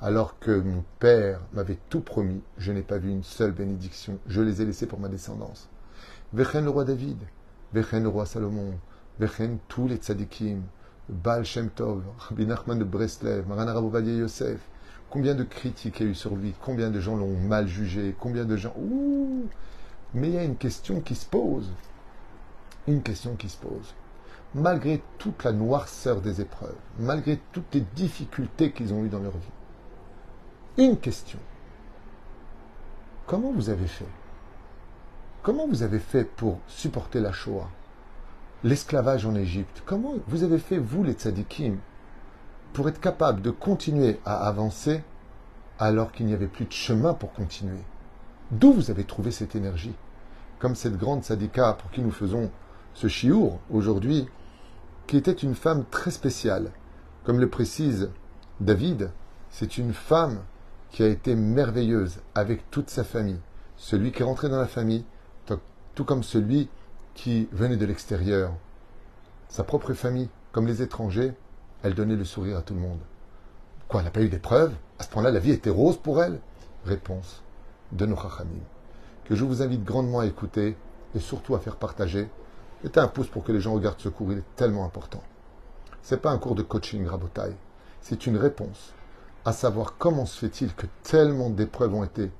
Alors 0.00 0.38
que 0.38 0.50
mon 0.50 0.84
père 0.98 1.40
m'avait 1.52 1.78
tout 1.88 2.00
promis, 2.00 2.42
je 2.58 2.72
n'ai 2.72 2.82
pas 2.82 2.98
vu 2.98 3.10
une 3.10 3.22
seule 3.22 3.52
bénédiction. 3.52 4.18
Je 4.26 4.40
les 4.40 4.62
ai 4.62 4.64
laissés 4.64 4.86
pour 4.86 5.00
ma 5.00 5.08
descendance. 5.08 5.68
Vechen 6.32 6.64
le 6.64 6.70
roi 6.70 6.84
David, 6.84 7.18
Vechen 7.72 8.02
le 8.02 8.08
roi 8.08 8.26
Salomon, 8.26 8.74
Vechen 9.18 9.58
tous 9.68 9.88
les 9.88 9.96
tzadikim, 9.96 10.62
Baal 11.08 11.44
Shem 11.44 11.70
Tov, 11.70 12.02
Rabbi 12.18 12.46
Nachman 12.46 12.78
de 12.78 12.84
Breslev, 12.84 13.46
Maran 13.48 13.72
Rabovadia 13.72 14.14
Yosef. 14.14 14.60
Combien 15.08 15.34
de 15.34 15.44
critiques 15.44 16.00
il 16.00 16.06
y 16.06 16.08
a 16.08 16.12
eu 16.12 16.14
sur 16.14 16.36
lui 16.36 16.54
Combien 16.60 16.90
de 16.90 17.00
gens 17.00 17.16
l'ont 17.16 17.38
mal 17.38 17.68
jugé 17.68 18.14
Combien 18.18 18.44
de 18.44 18.56
gens... 18.56 18.74
Mais 20.14 20.28
il 20.28 20.34
y 20.34 20.38
a 20.38 20.44
une 20.44 20.56
question 20.56 21.00
qui 21.00 21.14
se 21.14 21.26
pose 21.26 21.70
une 22.86 23.02
question 23.02 23.34
qui 23.34 23.48
se 23.48 23.56
pose. 23.56 23.94
Malgré 24.56 25.02
toute 25.18 25.44
la 25.44 25.52
noirceur 25.52 26.22
des 26.22 26.40
épreuves, 26.40 26.74
malgré 26.98 27.38
toutes 27.52 27.74
les 27.74 27.84
difficultés 27.94 28.72
qu'ils 28.72 28.94
ont 28.94 29.04
eues 29.04 29.10
dans 29.10 29.18
leur 29.18 29.36
vie, 29.36 30.82
une 30.82 30.96
question. 30.96 31.38
Comment 33.26 33.52
vous 33.52 33.68
avez 33.68 33.86
fait? 33.86 34.08
Comment 35.42 35.66
vous 35.68 35.82
avez 35.82 35.98
fait 35.98 36.24
pour 36.24 36.58
supporter 36.68 37.20
la 37.20 37.32
Shoah 37.32 37.68
L'esclavage 38.64 39.26
en 39.26 39.34
Égypte? 39.34 39.82
Comment 39.84 40.14
vous 40.26 40.42
avez 40.42 40.58
fait, 40.58 40.78
vous 40.78 41.04
les 41.04 41.12
tzadikim 41.12 41.76
pour 42.72 42.88
être 42.88 43.00
capable 43.00 43.42
de 43.42 43.50
continuer 43.50 44.20
à 44.24 44.46
avancer 44.48 45.02
alors 45.78 46.12
qu'il 46.12 46.24
n'y 46.24 46.34
avait 46.34 46.46
plus 46.46 46.64
de 46.64 46.72
chemin 46.72 47.12
pour 47.12 47.34
continuer? 47.34 47.84
D'où 48.50 48.72
vous 48.72 48.90
avez 48.90 49.04
trouvé 49.04 49.32
cette 49.32 49.54
énergie? 49.54 49.94
Comme 50.58 50.76
cette 50.76 50.96
grande 50.96 51.24
sadika 51.24 51.74
pour 51.74 51.90
qui 51.90 52.00
nous 52.00 52.10
faisons 52.10 52.50
ce 52.94 53.06
chiour 53.06 53.58
aujourd'hui, 53.70 54.26
qui 55.06 55.16
était 55.16 55.32
une 55.32 55.54
femme 55.54 55.84
très 55.90 56.10
spéciale. 56.10 56.70
Comme 57.24 57.40
le 57.40 57.48
précise 57.48 58.10
David, 58.60 59.10
c'est 59.50 59.78
une 59.78 59.92
femme 59.92 60.40
qui 60.90 61.02
a 61.02 61.08
été 61.08 61.34
merveilleuse 61.34 62.20
avec 62.34 62.70
toute 62.70 62.90
sa 62.90 63.04
famille. 63.04 63.40
Celui 63.76 64.12
qui 64.12 64.22
est 64.22 64.24
rentré 64.24 64.48
dans 64.48 64.58
la 64.58 64.66
famille, 64.66 65.04
tout 65.94 66.04
comme 66.04 66.22
celui 66.22 66.68
qui 67.14 67.48
venait 67.52 67.76
de 67.76 67.86
l'extérieur. 67.86 68.52
Sa 69.48 69.64
propre 69.64 69.94
famille, 69.94 70.28
comme 70.52 70.66
les 70.66 70.82
étrangers, 70.82 71.32
elle 71.82 71.94
donnait 71.94 72.16
le 72.16 72.24
sourire 72.24 72.58
à 72.58 72.62
tout 72.62 72.74
le 72.74 72.80
monde. 72.80 73.00
Quoi, 73.88 74.00
elle 74.00 74.04
n'a 74.04 74.10
pas 74.10 74.22
eu 74.22 74.28
d'épreuve 74.28 74.74
À 74.98 75.04
ce 75.04 75.08
point-là, 75.08 75.30
la 75.30 75.40
vie 75.40 75.52
était 75.52 75.70
rose 75.70 75.96
pour 75.96 76.22
elle? 76.22 76.40
Réponse 76.84 77.42
de 77.92 78.04
nos 78.04 78.16
chachamim, 78.16 78.60
que 79.24 79.34
je 79.34 79.44
vous 79.44 79.62
invite 79.62 79.84
grandement 79.84 80.20
à 80.20 80.26
écouter 80.26 80.76
et 81.14 81.20
surtout 81.20 81.54
à 81.54 81.60
faire 81.60 81.76
partager. 81.76 82.28
Mettez 82.84 83.00
un 83.00 83.08
pouce 83.08 83.28
pour 83.28 83.42
que 83.44 83.52
les 83.52 83.60
gens 83.60 83.74
regardent 83.74 84.00
ce 84.00 84.08
cours, 84.08 84.32
il 84.32 84.38
est 84.38 84.56
tellement 84.56 84.84
important. 84.84 85.22
Ce 86.02 86.14
n'est 86.14 86.20
pas 86.20 86.30
un 86.30 86.38
cours 86.38 86.54
de 86.54 86.62
coaching, 86.62 87.06
Rabotai. 87.06 87.56
C'est 88.00 88.26
une 88.26 88.36
réponse 88.36 88.92
à 89.44 89.52
savoir 89.52 89.94
comment 89.98 90.26
se 90.26 90.38
fait-il 90.38 90.74
que 90.74 90.86
tellement 91.02 91.50
d'épreuves 91.50 91.94
ont 91.94 92.04
été 92.04 92.30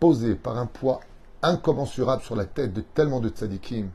posées 0.00 0.34
par 0.34 0.58
un 0.58 0.66
poids 0.66 1.00
incommensurable 1.42 2.22
sur 2.22 2.36
la 2.36 2.46
tête 2.46 2.72
de 2.72 2.80
tellement 2.80 3.20
de 3.20 3.28
tzadikim 3.28 3.90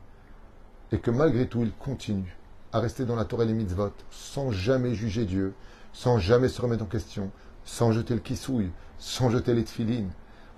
et 0.92 0.98
que 0.98 1.10
malgré 1.10 1.46
tout, 1.46 1.62
ils 1.62 1.72
continuent 1.72 2.36
à 2.72 2.80
rester 2.80 3.04
dans 3.04 3.16
la 3.16 3.24
Torah 3.24 3.44
et 3.44 3.46
les 3.46 3.52
mitzvot 3.52 3.92
sans 4.10 4.50
jamais 4.50 4.94
juger 4.94 5.24
Dieu, 5.24 5.54
sans 5.92 6.18
jamais 6.18 6.48
se 6.48 6.62
remettre 6.62 6.84
en 6.84 6.86
question, 6.86 7.30
sans 7.64 7.92
jeter 7.92 8.14
le 8.14 8.20
kissouille, 8.20 8.70
sans 8.98 9.30
jeter 9.30 9.54
les 9.54 9.64
tfilines, 9.64 10.10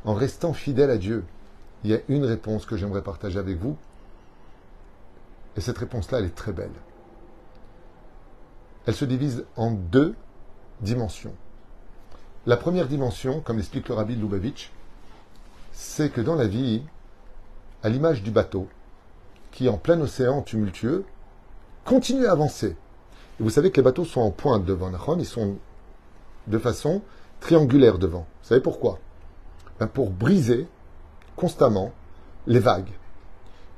en 0.04 0.14
restant 0.14 0.52
fidèle 0.52 0.90
à 0.90 0.98
Dieu. 0.98 1.24
Il 1.84 1.90
y 1.90 1.94
a 1.94 2.00
une 2.08 2.24
réponse 2.24 2.66
que 2.66 2.76
j'aimerais 2.76 3.02
partager 3.02 3.38
avec 3.38 3.58
vous. 3.58 3.76
Et 5.56 5.60
cette 5.60 5.78
réponse-là, 5.78 6.18
elle 6.18 6.26
est 6.26 6.34
très 6.34 6.52
belle. 6.52 6.72
Elle 8.86 8.94
se 8.94 9.04
divise 9.04 9.44
en 9.56 9.70
deux 9.70 10.14
dimensions. 10.80 11.34
La 12.46 12.56
première 12.56 12.88
dimension, 12.88 13.40
comme 13.40 13.58
l'explique 13.58 13.88
le 13.88 13.94
rabbi 13.94 14.16
Lubavitch, 14.16 14.72
c'est 15.72 16.10
que 16.10 16.20
dans 16.20 16.34
la 16.34 16.46
vie, 16.46 16.82
à 17.82 17.88
l'image 17.88 18.22
du 18.22 18.30
bateau, 18.30 18.68
qui 19.52 19.68
en 19.68 19.76
plein 19.76 20.00
océan 20.00 20.42
tumultueux, 20.42 21.04
continue 21.84 22.26
à 22.26 22.32
avancer. 22.32 22.76
Et 23.38 23.42
vous 23.42 23.50
savez 23.50 23.70
que 23.70 23.76
les 23.76 23.82
bateaux 23.82 24.04
sont 24.04 24.20
en 24.20 24.30
pointe 24.30 24.64
devant 24.64 24.90
Nachon, 24.90 25.18
ils 25.18 25.26
sont 25.26 25.56
de 26.48 26.58
façon 26.58 27.02
triangulaire 27.40 27.98
devant. 27.98 28.26
Vous 28.42 28.48
savez 28.48 28.60
pourquoi? 28.60 28.98
Ben 29.78 29.86
Pour 29.86 30.10
briser 30.10 30.66
constamment 31.36 31.92
les 32.46 32.58
vagues 32.58 32.92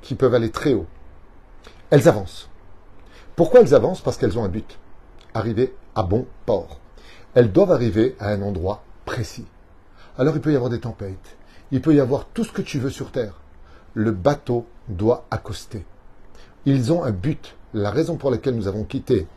qui 0.00 0.14
peuvent 0.14 0.34
aller 0.34 0.50
très 0.50 0.74
haut. 0.74 0.86
Elles 1.94 2.08
avancent. 2.08 2.48
Pourquoi 3.36 3.60
elles 3.60 3.72
avancent? 3.72 4.00
Parce 4.00 4.16
qu'elles 4.16 4.36
ont 4.36 4.42
un 4.42 4.48
but. 4.48 4.80
Arriver 5.32 5.72
à 5.94 6.02
bon 6.02 6.26
port. 6.44 6.80
Elles 7.34 7.52
doivent 7.52 7.70
arriver 7.70 8.16
à 8.18 8.30
un 8.30 8.42
endroit 8.42 8.82
précis. 9.04 9.46
Alors 10.18 10.34
il 10.34 10.40
peut 10.40 10.52
y 10.52 10.56
avoir 10.56 10.70
des 10.70 10.80
tempêtes. 10.80 11.36
Il 11.70 11.80
peut 11.80 11.94
y 11.94 12.00
avoir 12.00 12.24
tout 12.24 12.42
ce 12.42 12.50
que 12.50 12.62
tu 12.62 12.80
veux 12.80 12.90
sur 12.90 13.12
Terre. 13.12 13.38
Le 13.92 14.10
bateau 14.10 14.66
doit 14.88 15.24
accoster. 15.30 15.86
Ils 16.66 16.92
ont 16.92 17.04
un 17.04 17.12
but. 17.12 17.54
La 17.74 17.92
raison 17.92 18.16
pour 18.16 18.32
laquelle 18.32 18.56
nous 18.56 18.66
avons 18.66 18.82
quitté 18.82 19.28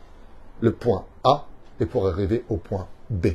le 0.60 0.72
point 0.72 1.04
A 1.22 1.46
est 1.78 1.86
pour 1.86 2.08
arriver 2.08 2.44
au 2.48 2.56
point 2.56 2.88
B. 3.08 3.28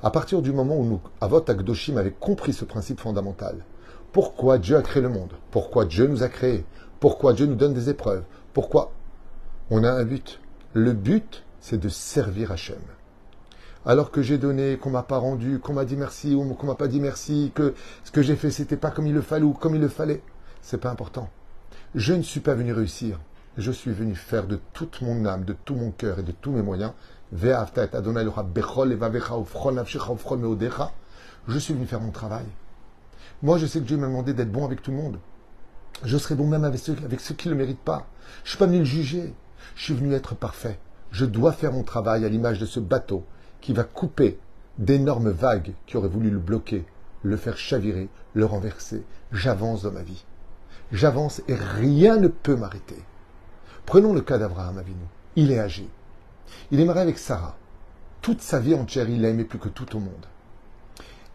À 0.00 0.12
partir 0.12 0.42
du 0.42 0.52
moment 0.52 0.76
où 0.76 0.84
nous, 0.84 1.00
Avot 1.20 1.42
Akdoshim 1.50 1.96
avait 1.96 2.12
compris 2.12 2.52
ce 2.52 2.64
principe 2.64 3.00
fondamental, 3.00 3.64
pourquoi 4.12 4.58
Dieu 4.58 4.76
a 4.76 4.82
créé 4.82 5.02
le 5.02 5.08
monde, 5.08 5.32
pourquoi 5.50 5.86
Dieu 5.86 6.06
nous 6.06 6.22
a 6.22 6.28
créés, 6.28 6.64
pourquoi 7.00 7.32
Dieu 7.32 7.46
nous 7.46 7.54
donne 7.54 7.74
des 7.74 7.90
épreuves, 7.90 8.24
pourquoi? 8.52 8.92
On 9.70 9.84
a 9.84 9.90
un 9.90 10.04
but. 10.04 10.40
Le 10.72 10.92
but, 10.92 11.44
c'est 11.60 11.78
de 11.78 11.88
servir 11.88 12.52
Hachem. 12.52 12.80
Alors 13.86 14.10
que 14.10 14.20
j'ai 14.22 14.38
donné, 14.38 14.76
qu'on 14.76 14.90
m'a 14.90 15.02
pas 15.02 15.18
rendu, 15.18 15.60
qu'on 15.60 15.72
m'a 15.72 15.84
dit 15.84 15.96
merci 15.96 16.34
ou 16.34 16.54
qu'on 16.54 16.66
m'a 16.66 16.74
pas 16.74 16.88
dit 16.88 17.00
merci, 17.00 17.52
que 17.54 17.74
ce 18.04 18.10
que 18.10 18.22
j'ai 18.22 18.36
fait 18.36 18.50
c'était 18.50 18.76
pas 18.76 18.90
comme 18.90 19.06
il 19.06 19.14
le 19.14 19.22
fallait 19.22 19.44
ou 19.44 19.52
comme 19.52 19.74
il 19.74 19.80
le 19.80 19.88
fallait, 19.88 20.22
c'est 20.60 20.78
pas 20.78 20.90
important. 20.90 21.30
Je 21.94 22.12
ne 22.12 22.22
suis 22.22 22.40
pas 22.40 22.54
venu 22.54 22.72
réussir. 22.72 23.18
Je 23.56 23.72
suis 23.72 23.92
venu 23.92 24.14
faire 24.14 24.46
de 24.46 24.60
toute 24.72 25.00
mon 25.00 25.24
âme, 25.24 25.44
de 25.44 25.52
tout 25.52 25.74
mon 25.74 25.90
cœur 25.90 26.18
et 26.18 26.22
de 26.22 26.32
tous 26.32 26.52
mes 26.52 26.62
moyens. 26.62 26.92
Je 27.32 27.58
suis 31.58 31.74
venu 31.74 31.86
faire 31.86 32.00
mon 32.00 32.10
travail. 32.10 32.44
Moi, 33.42 33.58
je 33.58 33.66
sais 33.66 33.80
que 33.80 33.84
Dieu 33.84 33.96
m'a 33.96 34.06
demandé 34.06 34.32
d'être 34.32 34.52
bon 34.52 34.64
avec 34.64 34.82
tout 34.82 34.90
le 34.90 34.96
monde. 34.96 35.18
Je 36.04 36.16
serai 36.16 36.34
bon 36.34 36.46
même 36.46 36.64
avec 36.64 36.80
ceux, 36.80 36.94
qui 37.34 37.48
ne 37.48 37.54
le 37.54 37.58
méritent 37.58 37.78
pas. 37.78 38.06
Je 38.44 38.50
suis 38.50 38.58
pas 38.58 38.66
venu 38.66 38.78
le 38.78 38.84
juger. 38.84 39.34
Je 39.74 39.84
suis 39.84 39.94
venu 39.94 40.14
être 40.14 40.34
parfait. 40.34 40.78
Je 41.10 41.24
dois 41.24 41.52
faire 41.52 41.72
mon 41.72 41.82
travail 41.82 42.24
à 42.24 42.28
l'image 42.28 42.58
de 42.58 42.66
ce 42.66 42.80
bateau 42.80 43.24
qui 43.60 43.72
va 43.72 43.84
couper 43.84 44.38
d'énormes 44.78 45.30
vagues 45.30 45.72
qui 45.86 45.96
auraient 45.96 46.08
voulu 46.08 46.30
le 46.30 46.38
bloquer, 46.38 46.84
le 47.22 47.36
faire 47.36 47.56
chavirer, 47.56 48.08
le 48.34 48.44
renverser. 48.44 49.04
J'avance 49.32 49.82
dans 49.82 49.92
ma 49.92 50.02
vie. 50.02 50.24
J'avance 50.92 51.42
et 51.48 51.54
rien 51.54 52.16
ne 52.16 52.28
peut 52.28 52.56
m'arrêter. 52.56 53.02
Prenons 53.86 54.12
le 54.12 54.20
cas 54.20 54.38
d'Abraham 54.38 54.78
Avinu. 54.78 55.04
Il 55.36 55.50
est 55.50 55.58
âgé. 55.58 55.88
Il 56.70 56.80
est 56.80 56.84
marié 56.84 57.02
avec 57.02 57.18
Sarah. 57.18 57.56
Toute 58.22 58.40
sa 58.40 58.58
vie 58.58 58.74
entière, 58.74 59.08
il 59.08 59.20
l'a 59.20 59.28
aimé 59.28 59.44
plus 59.44 59.58
que 59.58 59.68
tout 59.68 59.96
au 59.96 60.00
monde. 60.00 60.26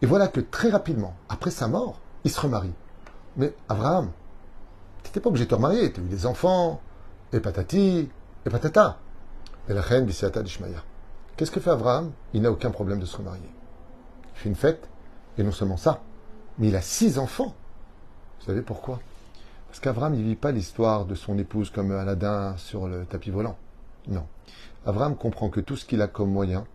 Et 0.02 0.06
voilà 0.06 0.28
que 0.28 0.42
très 0.42 0.70
rapidement, 0.70 1.16
après 1.30 1.52
sa 1.52 1.68
mort, 1.68 2.00
il 2.24 2.32
se 2.32 2.40
remarie. 2.40 2.74
Mais 3.38 3.54
Abraham, 3.70 4.12
tu 5.04 5.10
n'étais 5.10 5.20
pas 5.20 5.30
obligé 5.30 5.46
de 5.46 5.50
te 5.50 5.56
remarier. 5.56 5.92
Tu 5.92 6.02
as 6.02 6.04
eu 6.04 6.08
des 6.08 6.26
enfants, 6.26 6.82
et 7.32 7.40
patati, 7.40 8.10
et 8.46 8.50
patata. 8.50 9.00
Et 9.70 9.74
la 9.74 9.82
reine 9.82 10.06
d'Ishmaïa. 10.06 10.84
Qu'est-ce 11.38 11.52
que 11.52 11.60
fait 11.60 11.72
Abraham? 11.72 12.12
Il 12.34 12.42
n'a 12.42 12.52
aucun 12.52 12.72
problème 12.72 13.00
de 13.00 13.06
se 13.06 13.18
remarier. 13.18 13.50
Il 14.36 14.40
fait 14.40 14.50
une 14.50 14.56
fête, 14.56 14.90
et 15.38 15.44
non 15.44 15.52
seulement 15.52 15.78
ça, 15.78 16.02
mais 16.58 16.68
il 16.68 16.76
a 16.76 16.82
six 16.82 17.18
enfants. 17.18 17.56
Vous 18.40 18.46
savez 18.46 18.62
pourquoi? 18.62 19.00
Parce 19.68 19.80
qu'Abraham, 19.80 20.14
il 20.16 20.24
vit 20.24 20.36
pas 20.36 20.52
l'histoire 20.52 21.06
de 21.06 21.16
son 21.16 21.38
épouse 21.38 21.70
comme 21.70 21.92
Aladdin 21.92 22.56
sur 22.58 22.88
le 22.88 23.06
tapis 23.06 23.32
volant. 23.32 23.58
Non. 24.08 24.28
Abraham 24.86 25.16
comprend 25.16 25.50
que 25.50 25.62
tout 25.62 25.78
ce 25.78 25.86
qu'il 25.86 26.02
a 26.02 26.08
comme 26.08 26.30
moyen, 26.30 26.66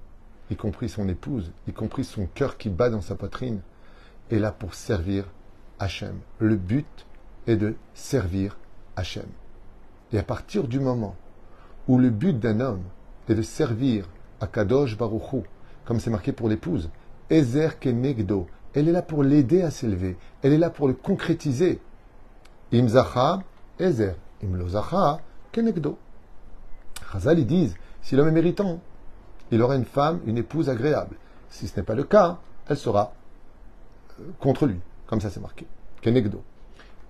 y 0.50 0.56
compris 0.56 0.88
son 0.88 1.08
épouse, 1.08 1.52
y 1.68 1.72
compris 1.72 2.04
son 2.04 2.26
cœur 2.26 2.56
qui 2.56 2.70
bat 2.70 2.90
dans 2.90 3.02
sa 3.02 3.14
poitrine, 3.14 3.60
est 4.30 4.38
là 4.38 4.50
pour 4.50 4.74
servir 4.74 5.26
Hachem. 5.78 6.18
Le 6.38 6.56
but 6.56 7.06
est 7.48 7.56
de 7.56 7.74
servir 7.94 8.58
Hachem. 8.94 9.26
Et 10.12 10.18
à 10.18 10.22
partir 10.22 10.68
du 10.68 10.78
moment 10.78 11.16
où 11.88 11.98
le 11.98 12.10
but 12.10 12.38
d'un 12.38 12.60
homme 12.60 12.82
est 13.28 13.34
de 13.34 13.42
servir 13.42 14.08
Akadosh 14.40 14.96
Baruchou, 14.96 15.42
comme 15.84 15.98
c'est 15.98 16.10
marqué 16.10 16.32
pour 16.32 16.48
l'épouse, 16.48 16.90
Ezer 17.30 17.78
Kenegdo, 17.78 18.46
elle 18.74 18.88
est 18.88 18.92
là 18.92 19.02
pour 19.02 19.22
l'aider 19.22 19.62
à 19.62 19.70
s'élever, 19.70 20.16
elle 20.42 20.52
est 20.52 20.58
là 20.58 20.70
pour 20.70 20.88
le 20.88 20.94
concrétiser. 20.94 21.80
Imzacha, 22.72 23.40
Ezer, 23.78 24.14
Imlozacha, 24.42 25.20
Kenegdo. 25.50 25.98
Chazal, 27.10 27.38
ils 27.38 27.46
disent, 27.46 27.74
si 28.02 28.14
l'homme 28.14 28.28
est 28.28 28.32
méritant, 28.32 28.80
il 29.50 29.62
aura 29.62 29.76
une 29.76 29.86
femme, 29.86 30.20
une 30.26 30.36
épouse 30.36 30.68
agréable. 30.68 31.16
Si 31.48 31.66
ce 31.66 31.76
n'est 31.76 31.84
pas 31.84 31.94
le 31.94 32.04
cas, 32.04 32.38
elle 32.68 32.76
sera 32.76 33.14
euh, 34.20 34.24
contre 34.38 34.66
lui, 34.66 34.78
comme 35.06 35.22
ça 35.22 35.30
c'est 35.30 35.40
marqué. 35.40 35.66
Kenegdo. 36.02 36.42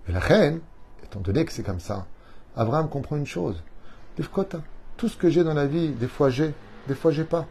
Et 0.09 0.13
la 0.13 0.21
reine, 0.21 0.61
étant 1.05 1.21
donné 1.21 1.45
que 1.45 1.53
c'est 1.53 1.63
comme 1.63 1.81
ça, 1.81 2.07
Abraham 2.57 2.89
comprend 2.89 3.17
une 3.17 3.27
chose. 3.27 3.63
Tout 4.97 5.09
ce 5.09 5.17
que 5.17 5.29
j'ai 5.29 5.45
dans 5.45 5.55
la 5.55 5.67
vie, 5.67 5.91
des 5.91 6.09
fois 6.09 6.31
j'ai, 6.31 6.55
des 6.89 6.95
fois 6.95 7.13
j'ai 7.13 7.25
pas. 7.25 7.47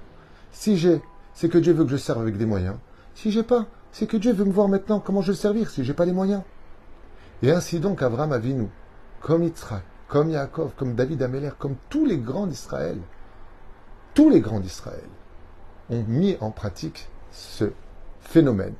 Si 0.51 0.77
j'ai, 0.77 1.01
c'est 1.33 1.49
que 1.49 1.57
Dieu 1.57 1.73
veut 1.73 1.85
que 1.85 1.91
je 1.91 1.97
serve 1.97 2.21
avec 2.21 2.37
des 2.37 2.45
moyens. 2.45 2.75
Si 3.15 3.31
j'ai 3.31 3.43
pas, 3.43 3.67
c'est 3.91 4.07
que 4.07 4.17
Dieu 4.17 4.33
veut 4.33 4.45
me 4.45 4.51
voir 4.51 4.67
maintenant 4.67 4.99
comment 4.99 5.21
je 5.21 5.27
vais 5.27 5.33
le 5.33 5.37
servir 5.37 5.69
si 5.69 5.83
j'ai 5.83 5.93
pas 5.93 6.05
les 6.05 6.13
moyens. 6.13 6.41
Et 7.43 7.51
ainsi 7.51 7.79
donc, 7.79 8.01
Abraham 8.01 8.33
a 8.33 8.39
vu 8.39 8.53
nous, 8.53 8.69
comme 9.21 9.43
Yitzhak, 9.43 9.83
comme 10.07 10.31
Yaakov, 10.31 10.73
comme 10.75 10.95
David 10.95 11.21
Améler, 11.21 11.51
comme 11.57 11.75
tous 11.89 12.05
les 12.05 12.17
grands 12.17 12.47
d'Israël, 12.47 12.97
tous 14.13 14.29
les 14.29 14.41
grands 14.41 14.59
d'Israël 14.59 15.07
ont 15.89 16.03
mis 16.07 16.35
en 16.41 16.49
pratique 16.51 17.07
ce 17.31 17.71
phénomène 18.19 18.73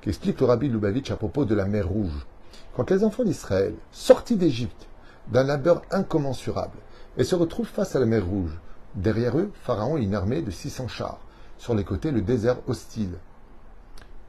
qu'explique 0.00 0.40
le 0.40 0.46
rabbi 0.46 0.68
Lubavitch 0.68 1.10
à 1.10 1.16
propos 1.16 1.44
de 1.44 1.54
la 1.54 1.66
mer 1.66 1.86
Rouge. 1.86 2.26
Quand 2.74 2.90
les 2.90 3.04
enfants 3.04 3.24
d'Israël, 3.24 3.74
sortis 3.92 4.36
d'Égypte, 4.36 4.88
d'un 5.28 5.44
labeur 5.44 5.82
incommensurable, 5.90 6.78
et 7.16 7.24
se 7.24 7.34
retrouvent 7.34 7.66
face 7.66 7.96
à 7.96 8.00
la 8.00 8.06
mer 8.06 8.24
Rouge, 8.24 8.58
derrière 8.94 9.38
eux, 9.38 9.50
Pharaon 9.62 9.96
et 9.96 10.02
une 10.02 10.14
armée 10.14 10.42
de 10.42 10.50
600 10.50 10.88
chars, 10.88 11.20
sur 11.58 11.74
les 11.74 11.84
côtés 11.84 12.10
le 12.10 12.22
désert 12.22 12.56
hostile. 12.66 13.18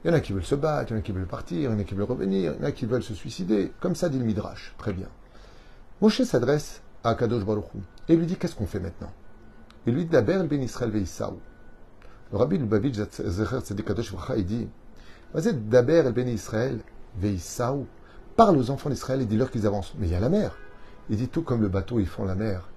Il 0.04 0.08
y 0.08 0.10
en 0.10 0.16
a 0.16 0.20
qui 0.20 0.32
veulent 0.32 0.44
se 0.44 0.56
battre, 0.56 0.90
il 0.90 0.94
y 0.94 0.96
en 0.96 1.00
a 1.00 1.02
qui 1.02 1.12
veulent 1.12 1.26
partir, 1.26 1.58
il 1.58 1.64
y 1.64 1.68
en 1.68 1.78
a 1.78 1.84
qui 1.84 1.94
veulent 1.94 2.10
revenir, 2.10 2.54
il 2.54 2.60
y 2.60 2.64
en 2.64 2.68
a 2.68 2.72
qui 2.72 2.86
veulent 2.86 3.02
se 3.02 3.14
suicider, 3.14 3.72
comme 3.80 3.94
ça 3.94 4.08
dit 4.08 4.18
le 4.18 4.24
Midrash. 4.24 4.74
Très 4.76 4.92
bien. 4.92 5.08
Moshe 6.00 6.22
s'adresse 6.22 6.82
à 7.04 7.14
Kadosh 7.14 7.44
Baruch 7.44 7.66
et 8.08 8.16
lui 8.16 8.26
dit 8.26 8.36
Qu'est-ce 8.36 8.56
qu'on 8.56 8.66
fait 8.66 8.80
maintenant? 8.80 9.12
Il 9.86 9.94
lui 9.94 10.04
dit 10.04 10.10
Daber 10.10 10.42
ben 10.48 10.60
Israël 10.60 10.90
veisaou. 10.90 11.38
Le 12.32 12.38
rabbi 12.38 12.58
Lubavitch 12.58 12.96
Zecher 12.96 13.60
Tzadik 13.60 13.86
Kadosh 13.86 14.12
il 14.36 14.44
dit 14.44 14.68
Vas-y, 15.32 15.54
Daber 15.54 16.10
ben 16.12 16.28
Israël 16.28 16.80
veisaou. 17.16 17.86
Parle 18.36 18.56
aux 18.56 18.70
enfants 18.70 18.90
d'Israël 18.90 19.20
et 19.20 19.26
dis-leur 19.26 19.50
qu'ils 19.50 19.66
avancent. 19.66 19.94
Mais 19.98 20.06
il 20.06 20.12
y 20.12 20.16
a 20.16 20.20
la 20.20 20.28
mer. 20.28 20.56
Il 21.10 21.16
dit 21.16 21.28
tout 21.28 21.42
comme 21.42 21.62
le 21.62 21.68
bateau, 21.68 22.00
ils 22.00 22.06
font 22.06 22.24
la 22.24 22.34
mer. 22.34 22.68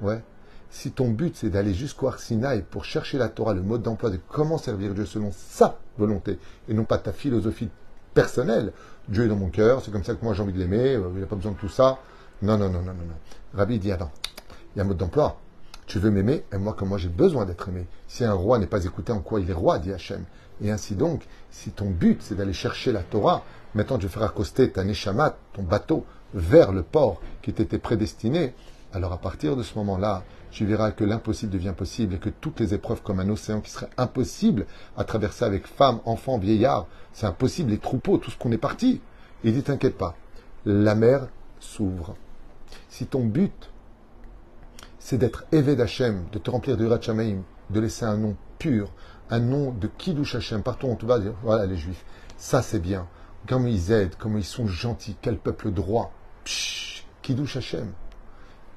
Ouais. 0.00 0.22
Si 0.70 0.90
ton 0.90 1.08
but 1.10 1.36
c'est 1.36 1.50
d'aller 1.50 1.72
jusqu'au 1.72 2.08
Arsinaï 2.08 2.62
pour 2.62 2.84
chercher 2.84 3.18
la 3.18 3.28
Torah, 3.28 3.54
le 3.54 3.62
mode 3.62 3.82
d'emploi 3.82 4.10
de 4.10 4.18
comment 4.28 4.58
servir 4.58 4.94
Dieu 4.94 5.06
selon 5.06 5.30
sa 5.32 5.78
volonté 5.96 6.38
et 6.68 6.74
non 6.74 6.84
pas 6.84 6.98
ta 6.98 7.12
philosophie 7.12 7.70
personnelle, 8.14 8.72
Dieu 9.08 9.24
est 9.24 9.28
dans 9.28 9.36
mon 9.36 9.48
cœur, 9.48 9.82
c'est 9.82 9.90
comme 9.90 10.04
ça 10.04 10.14
que 10.14 10.24
moi 10.24 10.34
j'ai 10.34 10.42
envie 10.42 10.52
de 10.52 10.58
l'aimer, 10.58 10.96
euh, 10.96 11.08
il 11.12 11.18
n'y 11.18 11.22
a 11.22 11.26
pas 11.26 11.36
besoin 11.36 11.52
de 11.52 11.56
tout 11.56 11.68
ça. 11.68 11.98
Non, 12.42 12.58
non, 12.58 12.68
non, 12.68 12.80
non, 12.80 12.92
non, 12.92 13.06
non. 13.06 13.14
Rabbi 13.54 13.78
dit 13.78 13.92
attends, 13.92 14.10
il 14.74 14.78
y 14.78 14.80
a 14.80 14.84
un 14.84 14.88
mode 14.88 14.96
d'emploi. 14.96 15.38
Tu 15.86 16.00
veux 16.00 16.10
m'aimer, 16.10 16.44
et 16.52 16.58
moi 16.58 16.74
comme 16.74 16.88
moi 16.88 16.98
j'ai 16.98 17.08
besoin 17.08 17.46
d'être 17.46 17.68
aimé. 17.68 17.86
Si 18.08 18.24
un 18.24 18.32
roi 18.32 18.58
n'est 18.58 18.66
pas 18.66 18.84
écouté, 18.84 19.12
en 19.12 19.20
quoi 19.20 19.40
il 19.40 19.48
est 19.48 19.54
roi, 19.54 19.78
dit 19.78 19.92
Hachem. 19.92 20.24
Et 20.60 20.70
ainsi 20.70 20.94
donc, 20.94 21.26
si 21.50 21.70
ton 21.70 21.90
but 21.90 22.20
c'est 22.22 22.34
d'aller 22.34 22.52
chercher 22.52 22.90
la 22.90 23.02
Torah, 23.02 23.44
maintenant 23.76 23.98
tu 23.98 24.06
vais 24.06 24.12
faire 24.12 24.24
accoster 24.24 24.70
ta 24.70 24.82
Neshamat, 24.84 25.36
ton 25.52 25.62
bateau, 25.62 26.04
vers 26.34 26.72
le 26.72 26.82
port 26.82 27.20
qui 27.42 27.52
t'était 27.52 27.78
prédestiné, 27.78 28.54
alors 28.92 29.12
à 29.12 29.18
partir 29.18 29.56
de 29.56 29.62
ce 29.62 29.76
moment-là, 29.78 30.24
tu 30.50 30.64
verras 30.64 30.90
que 30.90 31.04
l'impossible 31.04 31.52
devient 31.52 31.74
possible 31.76 32.14
et 32.14 32.18
que 32.18 32.30
toutes 32.30 32.60
les 32.60 32.72
épreuves 32.72 33.02
comme 33.02 33.20
un 33.20 33.28
océan 33.28 33.60
qui 33.60 33.70
serait 33.70 33.90
impossible 33.98 34.66
à 34.96 35.04
traverser 35.04 35.44
avec 35.44 35.66
femmes, 35.66 36.00
enfants, 36.04 36.38
vieillards, 36.38 36.86
c'est 37.12 37.26
impossible, 37.26 37.70
les 37.70 37.78
troupeaux, 37.78 38.16
tout 38.18 38.30
ce 38.30 38.38
qu'on 38.38 38.52
est 38.52 38.58
parti. 38.58 39.00
Il 39.44 39.52
dit, 39.52 39.62
t'inquiète 39.62 39.98
pas, 39.98 40.16
la 40.64 40.94
mer 40.94 41.28
s'ouvre. 41.60 42.16
Si 42.88 43.06
ton 43.06 43.24
but, 43.24 43.70
c'est 44.98 45.18
d'être 45.18 45.44
évé 45.52 45.76
d'Hachem, 45.76 46.24
de 46.32 46.38
te 46.38 46.50
remplir 46.50 46.76
de 46.76 46.86
Ratchamaim, 46.86 47.42
de 47.70 47.80
laisser 47.80 48.04
un 48.06 48.16
nom 48.16 48.36
pur, 48.58 48.90
un 49.30 49.40
nom 49.40 49.72
de 49.72 49.88
Kiddush 49.88 50.36
Hachem, 50.36 50.62
partout 50.62 50.86
où 50.86 50.90
on 50.90 50.96
te 50.96 51.06
va 51.06 51.18
dire, 51.18 51.34
voilà 51.42 51.66
les 51.66 51.76
Juifs, 51.76 52.04
ça 52.38 52.62
c'est 52.62 52.80
bien. 52.80 53.06
Comment 53.46 53.68
ils 53.68 53.92
aident, 53.92 54.16
comment 54.18 54.38
ils 54.38 54.44
sont 54.44 54.66
gentils, 54.66 55.16
quel 55.22 55.38
peuple 55.38 55.70
droit. 55.70 56.12
Pshh, 56.44 57.04
Kiddush 57.22 57.56
Hachem. 57.56 57.92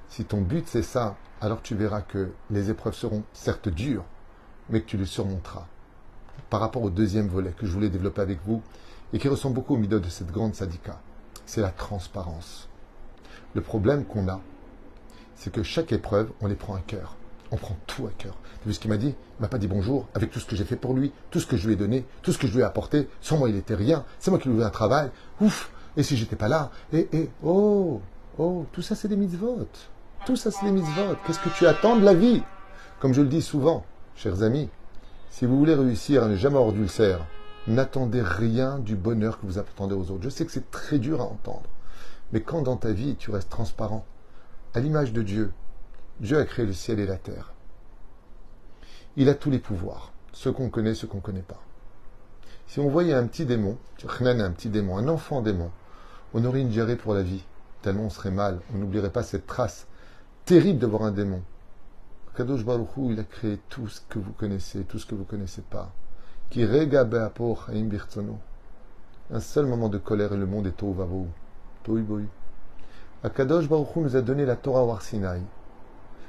Si 0.10 0.26
ton 0.26 0.42
but 0.42 0.68
c'est 0.68 0.84
ça, 0.84 1.16
alors 1.42 1.62
tu 1.64 1.74
verras 1.74 2.02
que 2.02 2.32
les 2.52 2.70
épreuves 2.70 2.94
seront 2.94 3.24
certes 3.34 3.70
dures, 3.70 4.06
mais 4.70 4.82
que 4.82 4.86
tu 4.86 4.98
les 4.98 5.06
surmonteras. 5.06 5.66
Par 6.52 6.60
rapport 6.60 6.84
au 6.84 6.92
deuxième 6.92 7.28
volet 7.28 7.52
que 7.52 7.66
je 7.66 7.72
voulais 7.72 7.90
développer 7.90 8.22
avec 8.22 8.40
vous, 8.46 8.62
et 9.12 9.18
qui 9.18 9.28
ressemble 9.28 9.56
beaucoup 9.56 9.74
au 9.74 9.78
milieu 9.78 10.00
de 10.00 10.10
cette 10.10 10.32
grande 10.32 10.54
syndicat, 10.54 11.00
c'est 11.48 11.62
la 11.62 11.72
transparence. 11.72 12.70
Le 13.56 13.62
problème 13.62 14.06
qu'on 14.06 14.28
a, 14.28 14.40
c'est 15.36 15.52
que 15.52 15.64
chaque 15.64 15.92
épreuve, 15.92 16.32
on 16.42 16.48
les 16.48 16.56
prend 16.56 16.76
à 16.76 16.82
cœur. 16.82 17.16
On 17.51 17.58
prend 17.58 17.75
tout 17.88 18.06
à 18.06 18.12
cœur. 18.18 18.36
Tu 18.62 18.68
vu 18.68 18.74
ce 18.74 18.79
qu'il 18.79 18.91
m'a 18.91 18.98
dit? 18.98 19.15
Il 19.39 19.41
m'a 19.41 19.48
pas 19.48 19.58
dit 19.58 19.68
bonjour 19.68 20.08
avec 20.13 20.32
tout 20.32 20.39
ce 20.39 20.46
que 20.46 20.56
j'ai 20.56 20.65
fait 20.65 20.75
pour 20.75 20.94
lui, 20.94 21.12
tout 21.32 21.39
ce 21.39 21.48
que 21.48 21.58
je 21.58 21.65
lui 21.68 21.74
ai 21.74 21.77
donné, 21.77 22.06
tout 22.22 22.32
ce 22.32 22.38
que 22.38 22.48
je 22.48 22.53
lui 22.53 22.62
ai 22.62 22.63
apporté. 22.63 23.08
Sans 23.22 23.38
moi, 23.38 23.50
il 23.50 23.56
n'était 23.56 23.75
rien. 23.75 24.06
C'est 24.20 24.32
moi 24.32 24.39
qui 24.39 24.50
lui 24.50 24.60
ai 24.60 24.63
un 24.63 24.70
travail. 24.70 25.10
Ouf 25.41 25.72
Et 25.98 26.03
si 26.03 26.15
j'étais 26.18 26.36
pas 26.36 26.48
là? 26.48 26.72
Et, 26.94 27.08
et, 27.12 27.29
oh, 27.44 28.01
oh, 28.38 28.65
tout 28.72 28.82
ça, 28.82 28.96
c'est 28.96 29.08
des 29.08 29.15
mitzvot. 29.15 29.68
Tout 30.25 30.36
ça, 30.36 30.51
c'est 30.51 30.65
des 30.65 30.72
mitzvot. 30.72 31.15
Qu'est-ce 31.25 31.39
que 31.39 31.50
tu 31.50 31.65
attends 31.65 31.96
de 31.96 32.03
la 32.03 32.13
vie? 32.13 32.44
Comme 33.00 33.13
je 33.13 33.22
le 33.22 33.27
dis 33.27 33.41
souvent, 33.41 33.86
chers 34.15 34.44
amis, 34.44 34.70
si 35.29 35.46
vous 35.46 35.58
voulez 35.58 35.74
réussir 35.74 36.24
à 36.24 36.27
ne 36.27 36.36
jamais 36.36 36.58
avoir 36.58 36.74
d'ulcère, 36.74 37.25
n'attendez 37.68 38.22
rien 38.22 38.79
du 38.79 38.96
bonheur 38.96 39.39
que 39.39 39.46
vous 39.46 39.58
attendez 39.58 39.96
aux 39.96 40.12
autres. 40.12 40.24
Je 40.24 40.29
sais 40.29 40.46
que 40.46 40.51
c'est 40.51 40.70
très 40.70 41.00
dur 41.00 41.22
à 41.22 41.25
entendre. 41.25 41.70
Mais 42.32 42.41
quand 42.41 42.62
dans 42.62 42.77
ta 42.77 42.91
vie, 42.91 43.15
tu 43.15 43.32
restes 43.32 43.50
transparent, 43.50 44.06
à 44.74 44.79
l'image 44.79 45.13
de 45.13 45.22
Dieu, 45.22 45.51
Dieu 46.20 46.38
a 46.38 46.46
créé 46.46 46.66
le 46.66 46.74
ciel 46.74 47.00
et 47.00 47.06
la 47.06 47.18
terre. 47.18 47.54
Il 49.16 49.30
a 49.30 49.36
tous 49.36 49.50
les 49.50 49.60
pouvoirs, 49.60 50.12
ceux 50.34 50.51
qu'on 50.51 50.70
connaît, 50.70 50.94
ceux 50.94 51.08
qu'on 51.08 51.18
ne 51.18 51.22
connaît 51.22 51.42
pas. 51.42 51.62
Si 52.68 52.79
on 52.79 52.90
voyait 52.90 53.14
un 53.14 53.25
petit 53.25 53.46
démon, 53.46 53.77
un 54.03 54.51
petit 54.51 54.70
démon, 54.70 54.98
un 54.98 55.08
enfant 55.08 55.42
démon, 55.42 55.72
on 56.34 56.44
aurait 56.44 56.62
une 56.62 56.70
diarrhée 56.70 56.98
pour 56.98 57.14
la 57.14 57.24
vie, 57.24 57.46
tellement 57.82 58.03
on 58.03 58.10
serait 58.10 58.32
mal, 58.32 58.60
on 58.74 58.77
n'oublierait 58.77 59.12
pas 59.12 59.24
cette 59.24 59.48
trace 59.48 59.88
terrible 60.46 60.79
de 60.79 60.88
voir 60.88 61.03
un 61.03 61.12
démon. 61.12 61.42
Kadosh 62.36 62.66
Baruch 62.66 62.90
il 62.98 63.20
a 63.20 63.24
créé 63.24 63.60
tout 63.70 63.88
ce 63.88 64.01
que 64.10 64.20
vous 64.20 64.34
connaissez, 64.34 64.84
tout 64.84 65.00
ce 65.00 65.05
que 65.05 65.16
vous 65.16 65.22
ne 65.22 65.27
connaissez 65.27 65.62
pas. 65.62 65.92
Qui 66.50 66.64
Un 69.32 69.40
seul 69.40 69.66
moment 69.66 69.90
de 69.90 69.98
colère 69.98 70.34
et 70.34 70.38
le 70.38 70.46
monde 70.46 70.68
est 70.68 70.84
vavou. 70.84 71.27
Tohu 71.84 72.01
bohu. 72.01 72.27
Akadosh 73.24 73.70
Baruch 73.70 73.96
nous 73.96 74.16
a 74.16 74.22
donné 74.22 74.46
la 74.46 74.55
Torah 74.55 74.84
au 74.84 74.92
Arsinaï. 74.92 75.42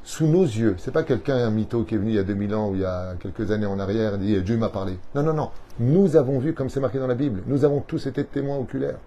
Sous 0.02 0.26
nos 0.26 0.44
yeux. 0.44 0.76
C'est 0.78 0.92
pas 0.92 1.02
quelqu'un, 1.02 1.36
un 1.36 1.50
mytho 1.50 1.84
qui 1.84 1.94
est 1.94 1.98
venu 1.98 2.10
il 2.10 2.16
y 2.16 2.18
a 2.18 2.24
2000 2.24 2.54
ans 2.54 2.70
ou 2.70 2.74
il 2.74 2.80
y 2.80 2.84
a 2.84 3.14
quelques 3.20 3.50
années 3.50 3.66
en 3.66 3.78
arrière 3.78 4.14
et 4.14 4.18
dit 4.18 4.40
Dieu 4.42 4.56
m'a 4.56 4.70
parlé. 4.70 4.98
Non, 5.14 5.22
non, 5.22 5.34
non. 5.34 5.50
Nous 5.78 6.16
avons 6.16 6.38
vu, 6.38 6.54
comme 6.54 6.70
c'est 6.70 6.80
marqué 6.80 6.98
dans 6.98 7.06
la 7.06 7.14
Bible, 7.14 7.42
nous 7.46 7.64
avons 7.64 7.80
tous 7.80 8.06
été 8.06 8.24
témoins 8.24 8.56
oculaires. 8.56 8.98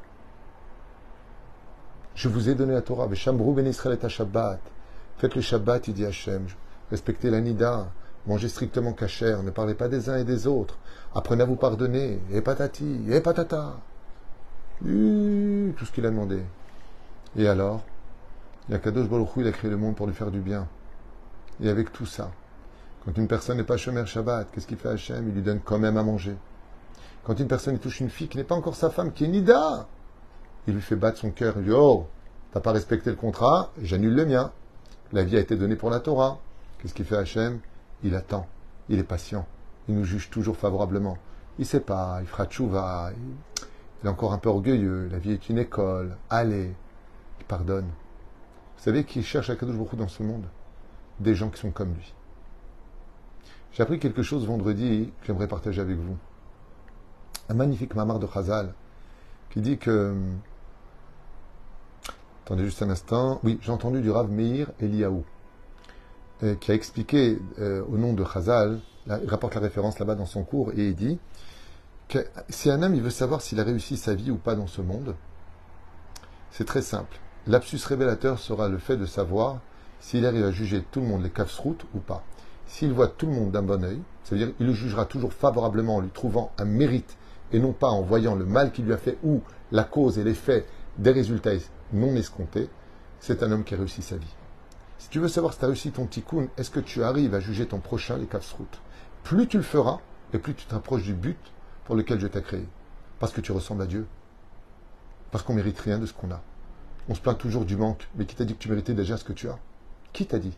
Je 2.15 2.29
vous 2.29 2.47
ai 2.47 2.55
donné 2.55 2.73
la 2.73 2.81
Torah. 2.81 3.07
ben 3.07 3.67
Israël 3.67 3.97
et 4.01 4.09
Shabbat. 4.09 4.59
Faites 5.17 5.35
le 5.35 5.41
Shabbat, 5.41 5.87
il 5.87 5.95
dit 5.95 6.05
Hachem. 6.05 6.45
Respectez 6.91 7.31
la 7.31 7.41
Nida. 7.41 7.87
Mangez 8.27 8.49
strictement 8.49 8.93
cachère. 8.93 9.41
Ne 9.41 9.49
parlez 9.49 9.73
pas 9.73 9.87
des 9.87 10.09
uns 10.09 10.17
et 10.17 10.23
des 10.23 10.45
autres. 10.45 10.77
Apprenez 11.15 11.41
à 11.41 11.45
vous 11.45 11.55
pardonner. 11.55 12.19
Et 12.31 12.41
patati, 12.41 12.99
et 13.09 13.19
patata. 13.19 13.77
tout 14.79 15.85
ce 15.85 15.91
qu'il 15.91 16.05
a 16.05 16.09
demandé. 16.09 16.39
Et 17.35 17.47
alors, 17.47 17.81
Yakadosh 18.69 19.09
Baruch 19.09 19.29
il 19.37 19.47
a 19.47 19.51
créé 19.51 19.71
le 19.71 19.77
monde 19.77 19.95
pour 19.95 20.05
lui 20.07 20.13
faire 20.13 20.31
du 20.31 20.39
bien. 20.39 20.67
Et 21.63 21.69
avec 21.69 21.93
tout 21.93 22.05
ça, 22.05 22.29
quand 23.05 23.17
une 23.17 23.29
personne 23.29 23.55
n'est 23.55 23.63
pas 23.63 23.77
Shomer 23.77 24.05
Shabbat, 24.05 24.49
qu'est-ce 24.51 24.67
qu'il 24.67 24.75
fait 24.75 24.89
Hachem? 24.89 25.29
Il 25.29 25.33
lui 25.33 25.41
donne 25.41 25.61
quand 25.61 25.79
même 25.79 25.95
à 25.95 26.03
manger. 26.03 26.35
Quand 27.23 27.39
une 27.39 27.47
personne 27.47 27.79
touche 27.79 28.01
une 28.01 28.09
fille 28.09 28.27
qui 28.27 28.37
n'est 28.37 28.43
pas 28.43 28.55
encore 28.55 28.75
sa 28.75 28.89
femme, 28.89 29.13
qui 29.13 29.23
est 29.23 29.29
Nida, 29.29 29.87
il 30.67 30.73
lui 30.73 30.81
fait 30.81 30.97
battre 30.97 31.19
son 31.19 31.31
cœur. 31.31 31.53
Il 31.57 31.63
dit 31.63 31.71
Oh, 31.71 32.07
t'as 32.51 32.59
pas 32.59 32.73
respecté 32.73 33.09
le 33.09 33.15
contrat, 33.15 33.71
j'annule 33.81 34.13
le 34.13 34.25
mien. 34.25 34.51
La 35.13 35.23
vie 35.23 35.37
a 35.37 35.39
été 35.39 35.55
donnée 35.55 35.77
pour 35.77 35.89
la 35.89 36.01
Torah. 36.01 36.37
Qu'est-ce 36.79 36.93
qu'il 36.93 37.05
fait 37.05 37.15
Hachem? 37.15 37.59
Il 38.03 38.13
attend. 38.15 38.45
Il 38.89 38.99
est 38.99 39.03
patient. 39.03 39.45
Il 39.87 39.95
nous 39.95 40.03
juge 40.03 40.29
toujours 40.29 40.57
favorablement. 40.57 41.17
Il 41.59 41.65
sait 41.65 41.79
pas, 41.79 42.17
il 42.19 42.27
fera 42.27 42.45
tchouva. 42.45 43.11
Il 44.01 44.07
est 44.07 44.09
encore 44.09 44.33
un 44.33 44.37
peu 44.37 44.49
orgueilleux. 44.49 45.07
La 45.09 45.17
vie 45.17 45.31
est 45.31 45.47
une 45.47 45.59
école. 45.59 46.17
Allez, 46.29 46.73
il 47.39 47.45
pardonne. 47.45 47.85
Vous 47.85 48.83
savez 48.83 49.05
qui 49.05 49.23
cherche 49.23 49.49
à 49.49 49.55
Kadosh 49.55 49.77
beaucoup 49.77 49.95
dans 49.95 50.09
ce 50.09 50.23
monde? 50.23 50.43
Des 51.19 51.35
gens 51.35 51.49
qui 51.49 51.59
sont 51.59 51.71
comme 51.71 51.93
lui. 51.93 52.13
J'ai 53.71 53.83
appris 53.83 53.99
quelque 53.99 54.23
chose 54.23 54.45
vendredi 54.45 55.11
que 55.21 55.27
j'aimerais 55.27 55.47
partager 55.47 55.81
avec 55.81 55.97
vous. 55.97 56.17
Un 57.49 57.53
magnifique 57.53 57.95
mamar 57.95 58.19
de 58.19 58.27
Chazal 58.27 58.73
qui 59.49 59.61
dit 59.61 59.77
que 59.77 60.15
Attendez 62.45 62.65
juste 62.65 62.81
un 62.81 62.89
instant. 62.89 63.39
Oui, 63.43 63.57
j'ai 63.61 63.71
entendu 63.71 64.01
du 64.01 64.11
Rav 64.11 64.29
Meir 64.29 64.69
Eliaou, 64.81 65.23
euh, 66.43 66.55
qui 66.55 66.71
a 66.71 66.73
expliqué 66.73 67.39
euh, 67.59 67.85
au 67.89 67.97
nom 67.97 68.11
de 68.11 68.25
Chazal, 68.25 68.81
il 69.07 69.29
rapporte 69.29 69.55
la 69.55 69.61
référence 69.61 69.97
là-bas 69.97 70.15
dans 70.15 70.25
son 70.25 70.43
cours, 70.43 70.71
et 70.73 70.89
il 70.89 70.95
dit 70.95 71.19
que 72.09 72.19
si 72.49 72.69
un 72.69 72.83
homme 72.83 72.95
il 72.95 73.01
veut 73.01 73.09
savoir 73.09 73.41
s'il 73.41 73.61
a 73.61 73.63
réussi 73.63 73.95
sa 73.95 74.13
vie 74.13 74.29
ou 74.29 74.35
pas 74.35 74.55
dans 74.55 74.67
ce 74.67 74.81
monde, 74.81 75.15
c'est 76.51 76.65
très 76.65 76.81
simple. 76.81 77.17
L'absus 77.47 77.79
révélateur 77.85 78.39
sera 78.39 78.67
le 78.67 78.77
fait 78.77 78.97
de 78.97 79.05
savoir 79.05 79.61
s'il 80.03 80.25
arrive 80.25 80.43
à 80.43 80.51
juger 80.51 80.83
tout 80.91 80.99
le 80.99 81.07
monde 81.07 81.23
les 81.23 81.31
routes 81.59 81.85
ou 81.95 81.99
pas. 81.99 82.25
S'il 82.67 82.91
voit 82.91 83.07
tout 83.07 83.25
le 83.25 83.31
monde 83.31 83.51
d'un 83.51 83.61
bon 83.61 83.81
oeil, 83.85 84.01
c'est-à-dire 84.23 84.51
il 84.59 84.67
le 84.67 84.73
jugera 84.73 85.05
toujours 85.05 85.31
favorablement 85.31 85.95
en 85.95 86.01
lui 86.01 86.09
trouvant 86.09 86.51
un 86.57 86.65
mérite 86.65 87.15
et 87.53 87.59
non 87.59 87.71
pas 87.71 87.87
en 87.87 88.01
voyant 88.01 88.35
le 88.35 88.43
mal 88.43 88.73
qu'il 88.73 88.83
lui 88.83 88.91
a 88.91 88.97
fait 88.97 89.17
ou 89.23 89.41
la 89.71 89.85
cause 89.85 90.19
et 90.19 90.25
l'effet 90.25 90.65
des 90.97 91.11
résultats 91.11 91.51
non 91.93 92.15
escompté, 92.17 92.67
c'est 93.21 93.43
un 93.43 93.51
homme 93.53 93.63
qui 93.63 93.75
a 93.75 93.77
réussi 93.77 94.01
sa 94.01 94.17
vie. 94.17 94.35
Si 94.97 95.07
tu 95.07 95.19
veux 95.19 95.29
savoir 95.29 95.53
si 95.53 95.59
tu 95.59 95.65
as 95.65 95.69
réussi 95.69 95.91
ton 95.91 96.05
tikkun, 96.05 96.47
est-ce 96.57 96.69
que 96.69 96.81
tu 96.81 97.01
arrives 97.01 97.33
à 97.33 97.39
juger 97.39 97.65
ton 97.65 97.79
prochain, 97.79 98.17
les 98.17 98.27
routes 98.57 98.81
Plus 99.23 99.47
tu 99.47 99.55
le 99.55 99.63
feras, 99.63 99.99
et 100.33 100.37
plus 100.37 100.53
tu 100.53 100.65
t'approches 100.65 101.03
du 101.03 101.13
but 101.13 101.39
pour 101.85 101.95
lequel 101.95 102.19
je 102.19 102.27
t'ai 102.27 102.41
créé. 102.41 102.67
Parce 103.19 103.31
que 103.31 103.39
tu 103.39 103.53
ressembles 103.53 103.83
à 103.83 103.87
Dieu. 103.87 104.05
Parce 105.31 105.45
qu'on 105.45 105.53
mérite 105.53 105.79
rien 105.79 105.97
de 105.97 106.05
ce 106.05 106.13
qu'on 106.13 106.31
a. 106.31 106.41
On 107.07 107.15
se 107.15 107.21
plaint 107.21 107.37
toujours 107.37 107.63
du 107.63 107.77
manque, 107.77 108.09
mais 108.15 108.25
qui 108.25 108.35
t'a 108.35 108.43
dit 108.43 108.53
que 108.53 108.59
tu 108.59 108.69
méritais 108.69 108.93
déjà 108.93 109.15
ce 109.15 109.23
que 109.23 109.33
tu 109.33 109.47
as? 109.47 109.59
Qui 110.13 110.27
t'a 110.27 110.37
dit? 110.37 110.53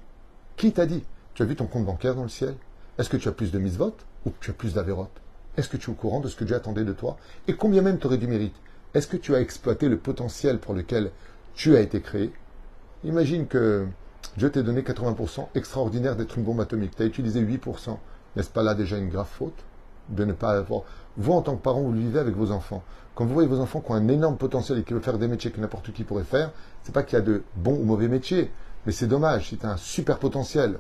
Qui 0.58 0.74
t'a 0.74 0.86
dit? 0.86 1.04
Tu 1.34 1.42
as 1.42 1.46
vu 1.46 1.56
ton 1.56 1.66
compte 1.66 1.86
bancaire 1.86 2.14
dans 2.14 2.24
le 2.24 2.30
ciel? 2.30 2.56
Est-ce 2.98 3.10
que 3.10 3.16
tu 3.16 3.30
as 3.30 3.32
plus 3.32 3.52
de 3.52 3.60
misvotes 3.60 4.06
ou 4.26 4.34
tu 4.42 4.52
as 4.52 4.54
plus 4.54 4.74
d'avérotes? 4.74 5.22
Est-ce 5.56 5.70
que 5.70 5.78
tu 5.78 5.90
es 5.90 5.94
au 5.94 5.96
courant 5.96 6.20
de 6.20 6.28
ce 6.28 6.36
que 6.36 6.44
Dieu 6.44 6.58
attendait 6.58 6.84
de 6.84 6.92
toi? 6.92 7.16
Et 7.48 7.56
combien 7.56 7.82
même 7.82 7.98
tu 7.98 8.08
aurais 8.08 8.18
du 8.18 8.28
mérite? 8.28 8.56
Est-ce 8.94 9.08
que 9.08 9.16
tu 9.16 9.34
as 9.34 9.40
exploité 9.40 9.88
le 9.88 9.98
potentiel 9.98 10.60
pour 10.60 10.74
lequel 10.74 11.12
tu 11.54 11.78
as 11.78 11.80
été 11.80 12.02
créé? 12.02 12.34
Imagine 13.06 13.48
que 13.48 13.88
Dieu 14.36 14.52
t'ait 14.52 14.64
donné 14.64 14.82
80% 14.82 15.48
extraordinaire 15.56 16.18
d'être 16.18 16.38
une 16.38 16.44
bombe 16.44 16.60
atomique. 16.60 16.94
Tu 16.98 17.04
as 17.04 17.06
utilisé 17.06 17.42
8%. 17.42 17.98
N'est-ce 18.36 18.50
pas 18.50 18.64
là 18.64 18.76
déjà 18.76 18.98
une 18.98 19.08
grave 19.08 19.30
faute 19.30 19.64
de 20.10 20.26
ne 20.26 20.34
pas 20.34 20.52
avoir. 20.52 20.82
Vous, 21.16 21.32
en 21.32 21.42
tant 21.42 21.56
que 21.56 21.62
parent, 21.62 21.82
vous 21.82 21.94
vivez 21.94 22.20
avec 22.20 22.36
vos 22.36 22.52
enfants. 22.52 22.84
Quand 23.16 23.26
vous 23.26 23.34
voyez 23.34 23.48
vos 23.48 23.62
enfants 23.62 23.80
qui 23.80 23.92
ont 23.92 23.96
un 23.96 24.10
énorme 24.10 24.36
potentiel 24.36 24.80
et 24.80 24.84
qui 24.84 24.92
veulent 24.92 25.02
faire 25.02 25.18
des 25.18 25.30
métiers 25.30 25.52
que 25.52 25.62
n'importe 25.62 25.94
qui 25.94 26.04
pourrait 26.04 26.26
faire, 26.26 26.52
c'est 26.84 26.94
pas 26.94 27.04
qu'il 27.04 27.18
y 27.18 27.22
a 27.22 27.24
de 27.24 27.44
bons 27.56 27.80
ou 27.80 27.84
mauvais 27.84 28.10
métiers, 28.10 28.52
mais 28.86 28.92
c'est 28.92 29.08
dommage. 29.08 29.56
As 29.64 29.68
un 29.68 29.78
super 29.78 30.20
potentiel, 30.20 30.80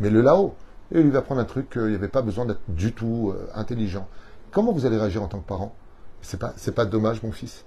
Mais 0.00 0.10
le 0.10 0.22
là-haut, 0.22 0.54
et 0.94 1.00
il 1.00 1.10
va 1.10 1.22
prendre 1.22 1.40
un 1.40 1.44
truc 1.44 1.70
qu'il 1.70 1.86
n'y 1.86 1.94
avait 1.94 2.08
pas 2.08 2.22
besoin 2.22 2.44
d'être 2.44 2.60
du 2.68 2.92
tout 2.92 3.32
euh, 3.34 3.48
intelligent. 3.54 4.08
Comment 4.50 4.72
vous 4.72 4.84
allez 4.84 4.98
réagir 4.98 5.22
en 5.22 5.28
tant 5.28 5.40
que 5.40 5.48
parent? 5.48 5.74
C'est 6.20 6.38
pas, 6.38 6.52
c'est 6.56 6.74
pas 6.74 6.84
dommage, 6.84 7.22
mon 7.22 7.32
fils. 7.32 7.64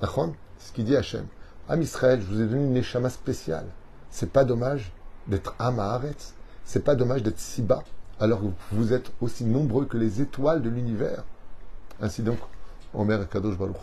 D'accord 0.00 0.32
C'est 0.58 0.68
ce 0.68 0.72
qu'il 0.72 0.84
dit 0.84 0.96
Hachem. 0.96 1.26
Am 1.68 1.82
Israël, 1.82 2.20
je 2.22 2.26
vous 2.26 2.40
ai 2.40 2.46
donné 2.46 2.64
une 2.64 2.76
échama 2.76 3.10
spéciale. 3.10 3.66
C'est 4.10 4.32
pas 4.32 4.44
dommage 4.44 4.92
d'être 5.26 5.54
Am 5.58 5.78
Haaretz. 5.78 6.34
C'est 6.64 6.84
pas 6.84 6.94
dommage 6.94 7.22
d'être 7.22 7.38
si 7.38 7.62
bas, 7.62 7.82
alors 8.20 8.40
que 8.40 8.46
vous 8.72 8.92
êtes 8.92 9.10
aussi 9.20 9.44
nombreux 9.44 9.86
que 9.86 9.96
les 9.96 10.20
étoiles 10.20 10.62
de 10.62 10.68
l'univers. 10.68 11.24
Ainsi 12.00 12.22
donc, 12.22 12.38
Omer 12.94 13.28
Kadosh 13.28 13.56
Baruch. 13.56 13.76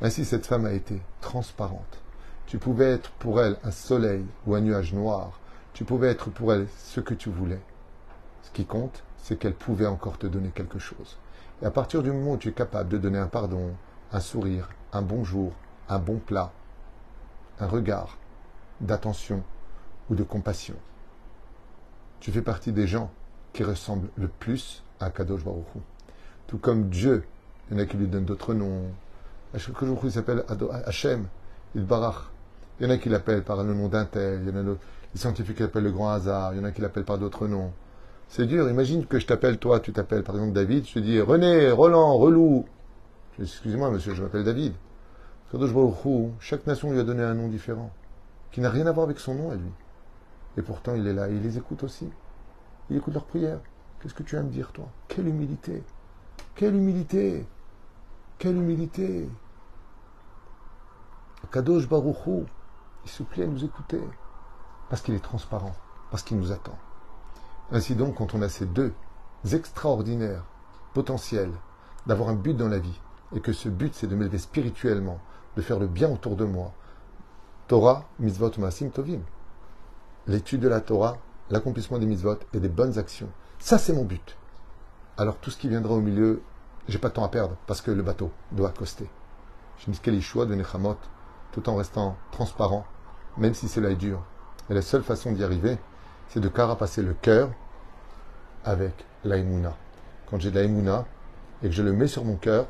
Ainsi, 0.00 0.24
cette 0.24 0.46
femme 0.46 0.66
a 0.66 0.72
été 0.72 1.00
transparente. 1.20 2.01
Tu 2.46 2.58
pouvais 2.58 2.90
être 2.90 3.10
pour 3.12 3.40
elle 3.40 3.56
un 3.64 3.70
soleil 3.70 4.24
ou 4.46 4.54
un 4.54 4.60
nuage 4.60 4.92
noir. 4.92 5.40
Tu 5.72 5.84
pouvais 5.84 6.08
être 6.08 6.30
pour 6.30 6.52
elle 6.52 6.66
ce 6.76 7.00
que 7.00 7.14
tu 7.14 7.30
voulais. 7.30 7.60
Ce 8.42 8.50
qui 8.50 8.66
compte, 8.66 9.02
c'est 9.16 9.38
qu'elle 9.38 9.54
pouvait 9.54 9.86
encore 9.86 10.18
te 10.18 10.26
donner 10.26 10.50
quelque 10.50 10.78
chose. 10.78 11.16
Et 11.62 11.66
à 11.66 11.70
partir 11.70 12.02
du 12.02 12.10
moment 12.10 12.32
où 12.32 12.36
tu 12.36 12.48
es 12.48 12.52
capable 12.52 12.88
de 12.88 12.98
donner 12.98 13.18
un 13.18 13.28
pardon, 13.28 13.70
un 14.12 14.20
sourire, 14.20 14.68
un 14.92 15.00
bonjour, 15.00 15.52
un 15.88 15.98
bon 15.98 16.18
plat, 16.18 16.52
un 17.60 17.66
regard 17.66 18.18
d'attention 18.80 19.42
ou 20.10 20.14
de 20.14 20.24
compassion, 20.24 20.74
tu 22.20 22.32
fais 22.32 22.42
partie 22.42 22.72
des 22.72 22.86
gens 22.86 23.10
qui 23.52 23.62
ressemblent 23.62 24.08
le 24.16 24.28
plus 24.28 24.82
à 25.00 25.10
Kadosh 25.10 25.44
Baruch. 25.44 25.66
Tout 26.48 26.58
comme 26.58 26.88
Dieu, 26.88 27.24
il 27.70 27.76
y 27.76 27.80
en 27.80 27.82
a 27.82 27.86
qui 27.86 27.96
lui 27.96 28.08
donnent 28.08 28.24
d'autres 28.24 28.54
noms, 28.54 28.90
Kadosh 29.52 30.12
s'appelle 30.12 30.44
Hachem, 30.84 31.28
il 31.74 31.84
barach. 31.84 32.31
Il 32.82 32.88
y 32.88 32.90
en 32.90 32.94
a 32.94 32.98
qui 32.98 33.08
l'appellent 33.08 33.44
par 33.44 33.62
le 33.62 33.74
nom 33.74 33.86
d'un 33.86 34.06
tel, 34.06 34.40
il 34.42 34.48
y 34.48 34.52
en 34.52 34.58
a 34.58 34.64
d'autres. 34.64 34.80
Les 35.14 35.20
scientifiques 35.20 35.60
l'appellent 35.60 35.84
le 35.84 35.92
grand 35.92 36.10
hasard, 36.10 36.52
il 36.52 36.56
y 36.56 36.60
en 36.60 36.64
a 36.64 36.72
qui 36.72 36.80
l'appellent 36.80 37.04
par 37.04 37.16
d'autres 37.16 37.46
noms. 37.46 37.70
C'est 38.26 38.44
dur. 38.44 38.68
Imagine 38.68 39.06
que 39.06 39.20
je 39.20 39.26
t'appelle, 39.28 39.58
toi, 39.58 39.78
tu 39.78 39.92
t'appelles 39.92 40.24
par 40.24 40.34
exemple 40.34 40.52
David, 40.52 40.84
je 40.88 40.94
te 40.94 40.98
dis 40.98 41.20
René, 41.20 41.70
Roland, 41.70 42.16
Relou. 42.16 42.64
Excusez-moi, 43.40 43.88
monsieur, 43.92 44.14
je 44.14 44.22
m'appelle 44.24 44.42
David. 44.42 44.72
Chaque 46.40 46.66
nation 46.66 46.90
lui 46.90 46.98
a 46.98 47.04
donné 47.04 47.22
un 47.22 47.34
nom 47.34 47.46
différent, 47.46 47.92
qui 48.50 48.60
n'a 48.60 48.68
rien 48.70 48.88
à 48.88 48.90
voir 48.90 49.04
avec 49.04 49.20
son 49.20 49.36
nom 49.36 49.52
à 49.52 49.54
lui. 49.54 49.70
Et 50.56 50.62
pourtant, 50.62 50.96
il 50.96 51.06
est 51.06 51.14
là, 51.14 51.28
il 51.28 51.40
les 51.40 51.58
écoute 51.58 51.84
aussi. 51.84 52.10
Il 52.90 52.96
écoute 52.96 53.14
leurs 53.14 53.26
prières. 53.26 53.60
Qu'est-ce 54.00 54.14
que 54.14 54.24
tu 54.24 54.36
as 54.36 54.40
à 54.40 54.42
me 54.42 54.50
dire, 54.50 54.72
toi? 54.72 54.88
Quelle 55.06 55.28
humilité 55.28 55.84
Quelle 56.56 56.74
humilité 56.74 57.46
Quelle 58.38 58.56
humilité 58.56 59.28
Kadosh 61.52 61.88
Baruchou, 61.88 62.46
il 63.04 63.10
se 63.10 63.22
à 63.22 63.46
nous 63.46 63.64
écouter, 63.64 64.00
parce 64.88 65.02
qu'il 65.02 65.14
est 65.14 65.20
transparent, 65.20 65.74
parce 66.10 66.22
qu'il 66.22 66.38
nous 66.38 66.52
attend. 66.52 66.78
Ainsi 67.70 67.94
donc, 67.94 68.16
quand 68.16 68.34
on 68.34 68.42
a 68.42 68.48
ces 68.48 68.66
deux 68.66 68.92
extraordinaires 69.52 70.44
potentiels 70.94 71.52
d'avoir 72.06 72.28
un 72.28 72.34
but 72.34 72.54
dans 72.56 72.68
la 72.68 72.78
vie, 72.78 73.00
et 73.34 73.40
que 73.40 73.52
ce 73.52 73.68
but 73.68 73.94
c'est 73.94 74.06
de 74.06 74.14
m'élever 74.14 74.38
spirituellement, 74.38 75.20
de 75.56 75.62
faire 75.62 75.78
le 75.78 75.86
bien 75.86 76.10
autour 76.10 76.36
de 76.36 76.44
moi, 76.44 76.72
Torah, 77.68 78.04
mitzvot, 78.18 78.52
maasim, 78.58 78.90
tovim. 78.90 79.22
L'étude 80.26 80.60
de 80.60 80.68
la 80.68 80.80
Torah, 80.80 81.16
l'accomplissement 81.50 81.98
des 81.98 82.06
mitzvot 82.06 82.38
et 82.52 82.60
des 82.60 82.68
bonnes 82.68 82.98
actions. 82.98 83.30
Ça, 83.58 83.78
c'est 83.78 83.92
mon 83.92 84.04
but. 84.04 84.36
Alors, 85.16 85.36
tout 85.36 85.50
ce 85.50 85.56
qui 85.56 85.68
viendra 85.68 85.94
au 85.94 86.00
milieu, 86.00 86.42
j'ai 86.88 86.98
pas 86.98 87.08
de 87.08 87.14
temps 87.14 87.24
à 87.24 87.28
perdre 87.28 87.56
parce 87.66 87.80
que 87.80 87.90
le 87.90 88.02
bateau 88.02 88.30
doit 88.50 88.68
accoster. 88.68 89.08
Je 89.78 90.20
choix 90.20 90.46
de 90.46 90.54
Nechamot, 90.54 90.96
tout 91.52 91.68
en 91.68 91.76
restant 91.76 92.16
transparent, 92.30 92.84
même 93.36 93.54
si 93.54 93.68
cela 93.68 93.90
est 93.90 93.96
dur. 93.96 94.22
Et 94.70 94.74
la 94.74 94.82
seule 94.82 95.02
façon 95.02 95.32
d'y 95.32 95.44
arriver, 95.44 95.78
c'est 96.28 96.40
de 96.40 96.48
carapacer 96.48 97.02
le 97.02 97.14
cœur 97.14 97.50
avec 98.64 98.92
l'aïmouna. 99.24 99.76
Quand 100.30 100.40
j'ai 100.40 100.50
de 100.50 100.56
l'aïmouna 100.56 101.04
et 101.62 101.68
que 101.68 101.74
je 101.74 101.82
le 101.82 101.92
mets 101.92 102.06
sur 102.06 102.24
mon 102.24 102.36
cœur, 102.36 102.66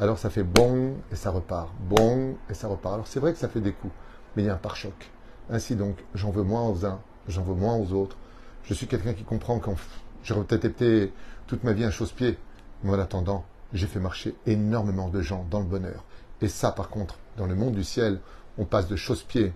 alors 0.00 0.18
ça 0.18 0.30
fait 0.30 0.42
bon 0.42 0.94
et 1.12 1.16
ça 1.16 1.30
repart, 1.30 1.70
bon 1.80 2.36
et 2.50 2.54
ça 2.54 2.68
repart. 2.68 2.94
Alors 2.94 3.06
c'est 3.06 3.20
vrai 3.20 3.32
que 3.32 3.38
ça 3.38 3.48
fait 3.48 3.60
des 3.60 3.72
coups, 3.72 3.92
mais 4.34 4.42
il 4.42 4.46
y 4.46 4.48
a 4.48 4.54
un 4.54 4.58
pare-choc. 4.58 5.10
Ainsi 5.50 5.76
donc, 5.76 5.96
j'en 6.14 6.30
veux 6.30 6.42
moins 6.42 6.66
aux 6.68 6.84
uns, 6.86 7.00
j'en 7.28 7.42
veux 7.42 7.54
moins 7.54 7.76
aux 7.76 7.92
autres. 7.92 8.16
Je 8.64 8.74
suis 8.74 8.86
quelqu'un 8.86 9.12
qui 9.12 9.24
comprend 9.24 9.58
quand 9.58 9.76
j'aurais 10.22 10.44
peut-être 10.44 10.64
été 10.64 11.12
toute 11.46 11.64
ma 11.64 11.72
vie 11.72 11.84
un 11.84 11.90
chausse-pied, 11.90 12.38
mais 12.82 12.90
en 12.90 12.98
attendant, 12.98 13.44
j'ai 13.72 13.86
fait 13.86 14.00
marcher 14.00 14.34
énormément 14.46 15.08
de 15.08 15.20
gens 15.20 15.46
dans 15.50 15.60
le 15.60 15.66
bonheur. 15.66 16.04
Et 16.40 16.48
ça, 16.48 16.72
par 16.72 16.88
contre, 16.88 17.18
dans 17.36 17.46
le 17.46 17.54
monde 17.54 17.74
du 17.74 17.84
ciel, 17.84 18.20
on 18.58 18.64
passe 18.64 18.88
de 18.88 18.96
chausse-pied 18.96 19.52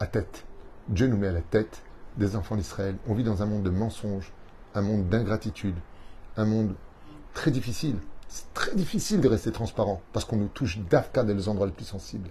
à 0.00 0.06
tête. 0.06 0.44
Dieu 0.88 1.06
nous 1.06 1.16
met 1.16 1.28
à 1.28 1.32
la 1.32 1.40
tête 1.40 1.82
des 2.16 2.36
enfants 2.36 2.56
d'Israël. 2.56 2.96
On 3.06 3.14
vit 3.14 3.24
dans 3.24 3.42
un 3.42 3.46
monde 3.46 3.62
de 3.62 3.70
mensonges, 3.70 4.32
un 4.74 4.82
monde 4.82 5.08
d'ingratitude, 5.08 5.76
un 6.36 6.44
monde 6.44 6.74
très 7.34 7.50
difficile. 7.50 7.96
C'est 8.28 8.52
très 8.54 8.74
difficile 8.74 9.20
de 9.20 9.28
rester 9.28 9.52
transparent 9.52 10.02
parce 10.12 10.24
qu'on 10.24 10.36
nous 10.36 10.48
touche 10.48 10.78
d'Afka 10.78 11.24
dans 11.24 11.34
les 11.34 11.48
endroits 11.48 11.66
les 11.66 11.72
plus 11.72 11.84
sensibles. 11.84 12.30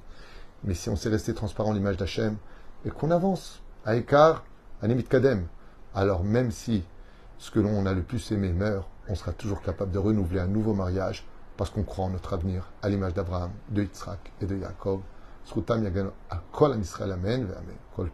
Mais 0.63 0.73
si 0.73 0.89
on 0.89 0.95
sait 0.95 1.10
rester 1.10 1.34
transparent 1.34 1.73
l'image 1.73 1.97
d'Hachem 1.97 2.38
et 2.86 2.89
qu'on 2.89 3.12
avance 3.12 3.62
à 3.86 3.95
écart, 3.95 4.43
à 4.82 4.88
limite 4.88 5.10
Kadem, 5.10 5.47
alors 5.95 6.23
même 6.23 6.51
si 6.51 6.84
ce 7.38 7.51
que 7.51 7.60
l'on 7.60 7.86
a 7.86 7.93
le 7.93 8.01
plus 8.01 8.32
aimé 8.32 8.51
meurt, 8.51 8.88
on 9.08 9.15
sera 9.15 9.32
toujours 9.32 9.62
capable 9.62 9.91
de 9.91 9.99
renouveler 9.99 10.39
un 10.39 10.47
nouveau 10.47 10.73
mariage 10.73 11.25
parce 11.56 11.69
qu'on 11.69 11.84
croit 11.84 12.06
en 12.06 12.10
notre 12.10 12.34
avenir 12.34 12.71
à 12.82 12.89
l'image 12.89 13.13
d'Abraham, 13.13 13.51
de 13.69 13.84
Yitzhak 13.84 14.32
et 14.41 14.45
de 14.45 14.56
Yaakov. 15.56 16.72
Amen, 17.02 17.48
Amen. 17.58 17.80
Kol 17.96 18.10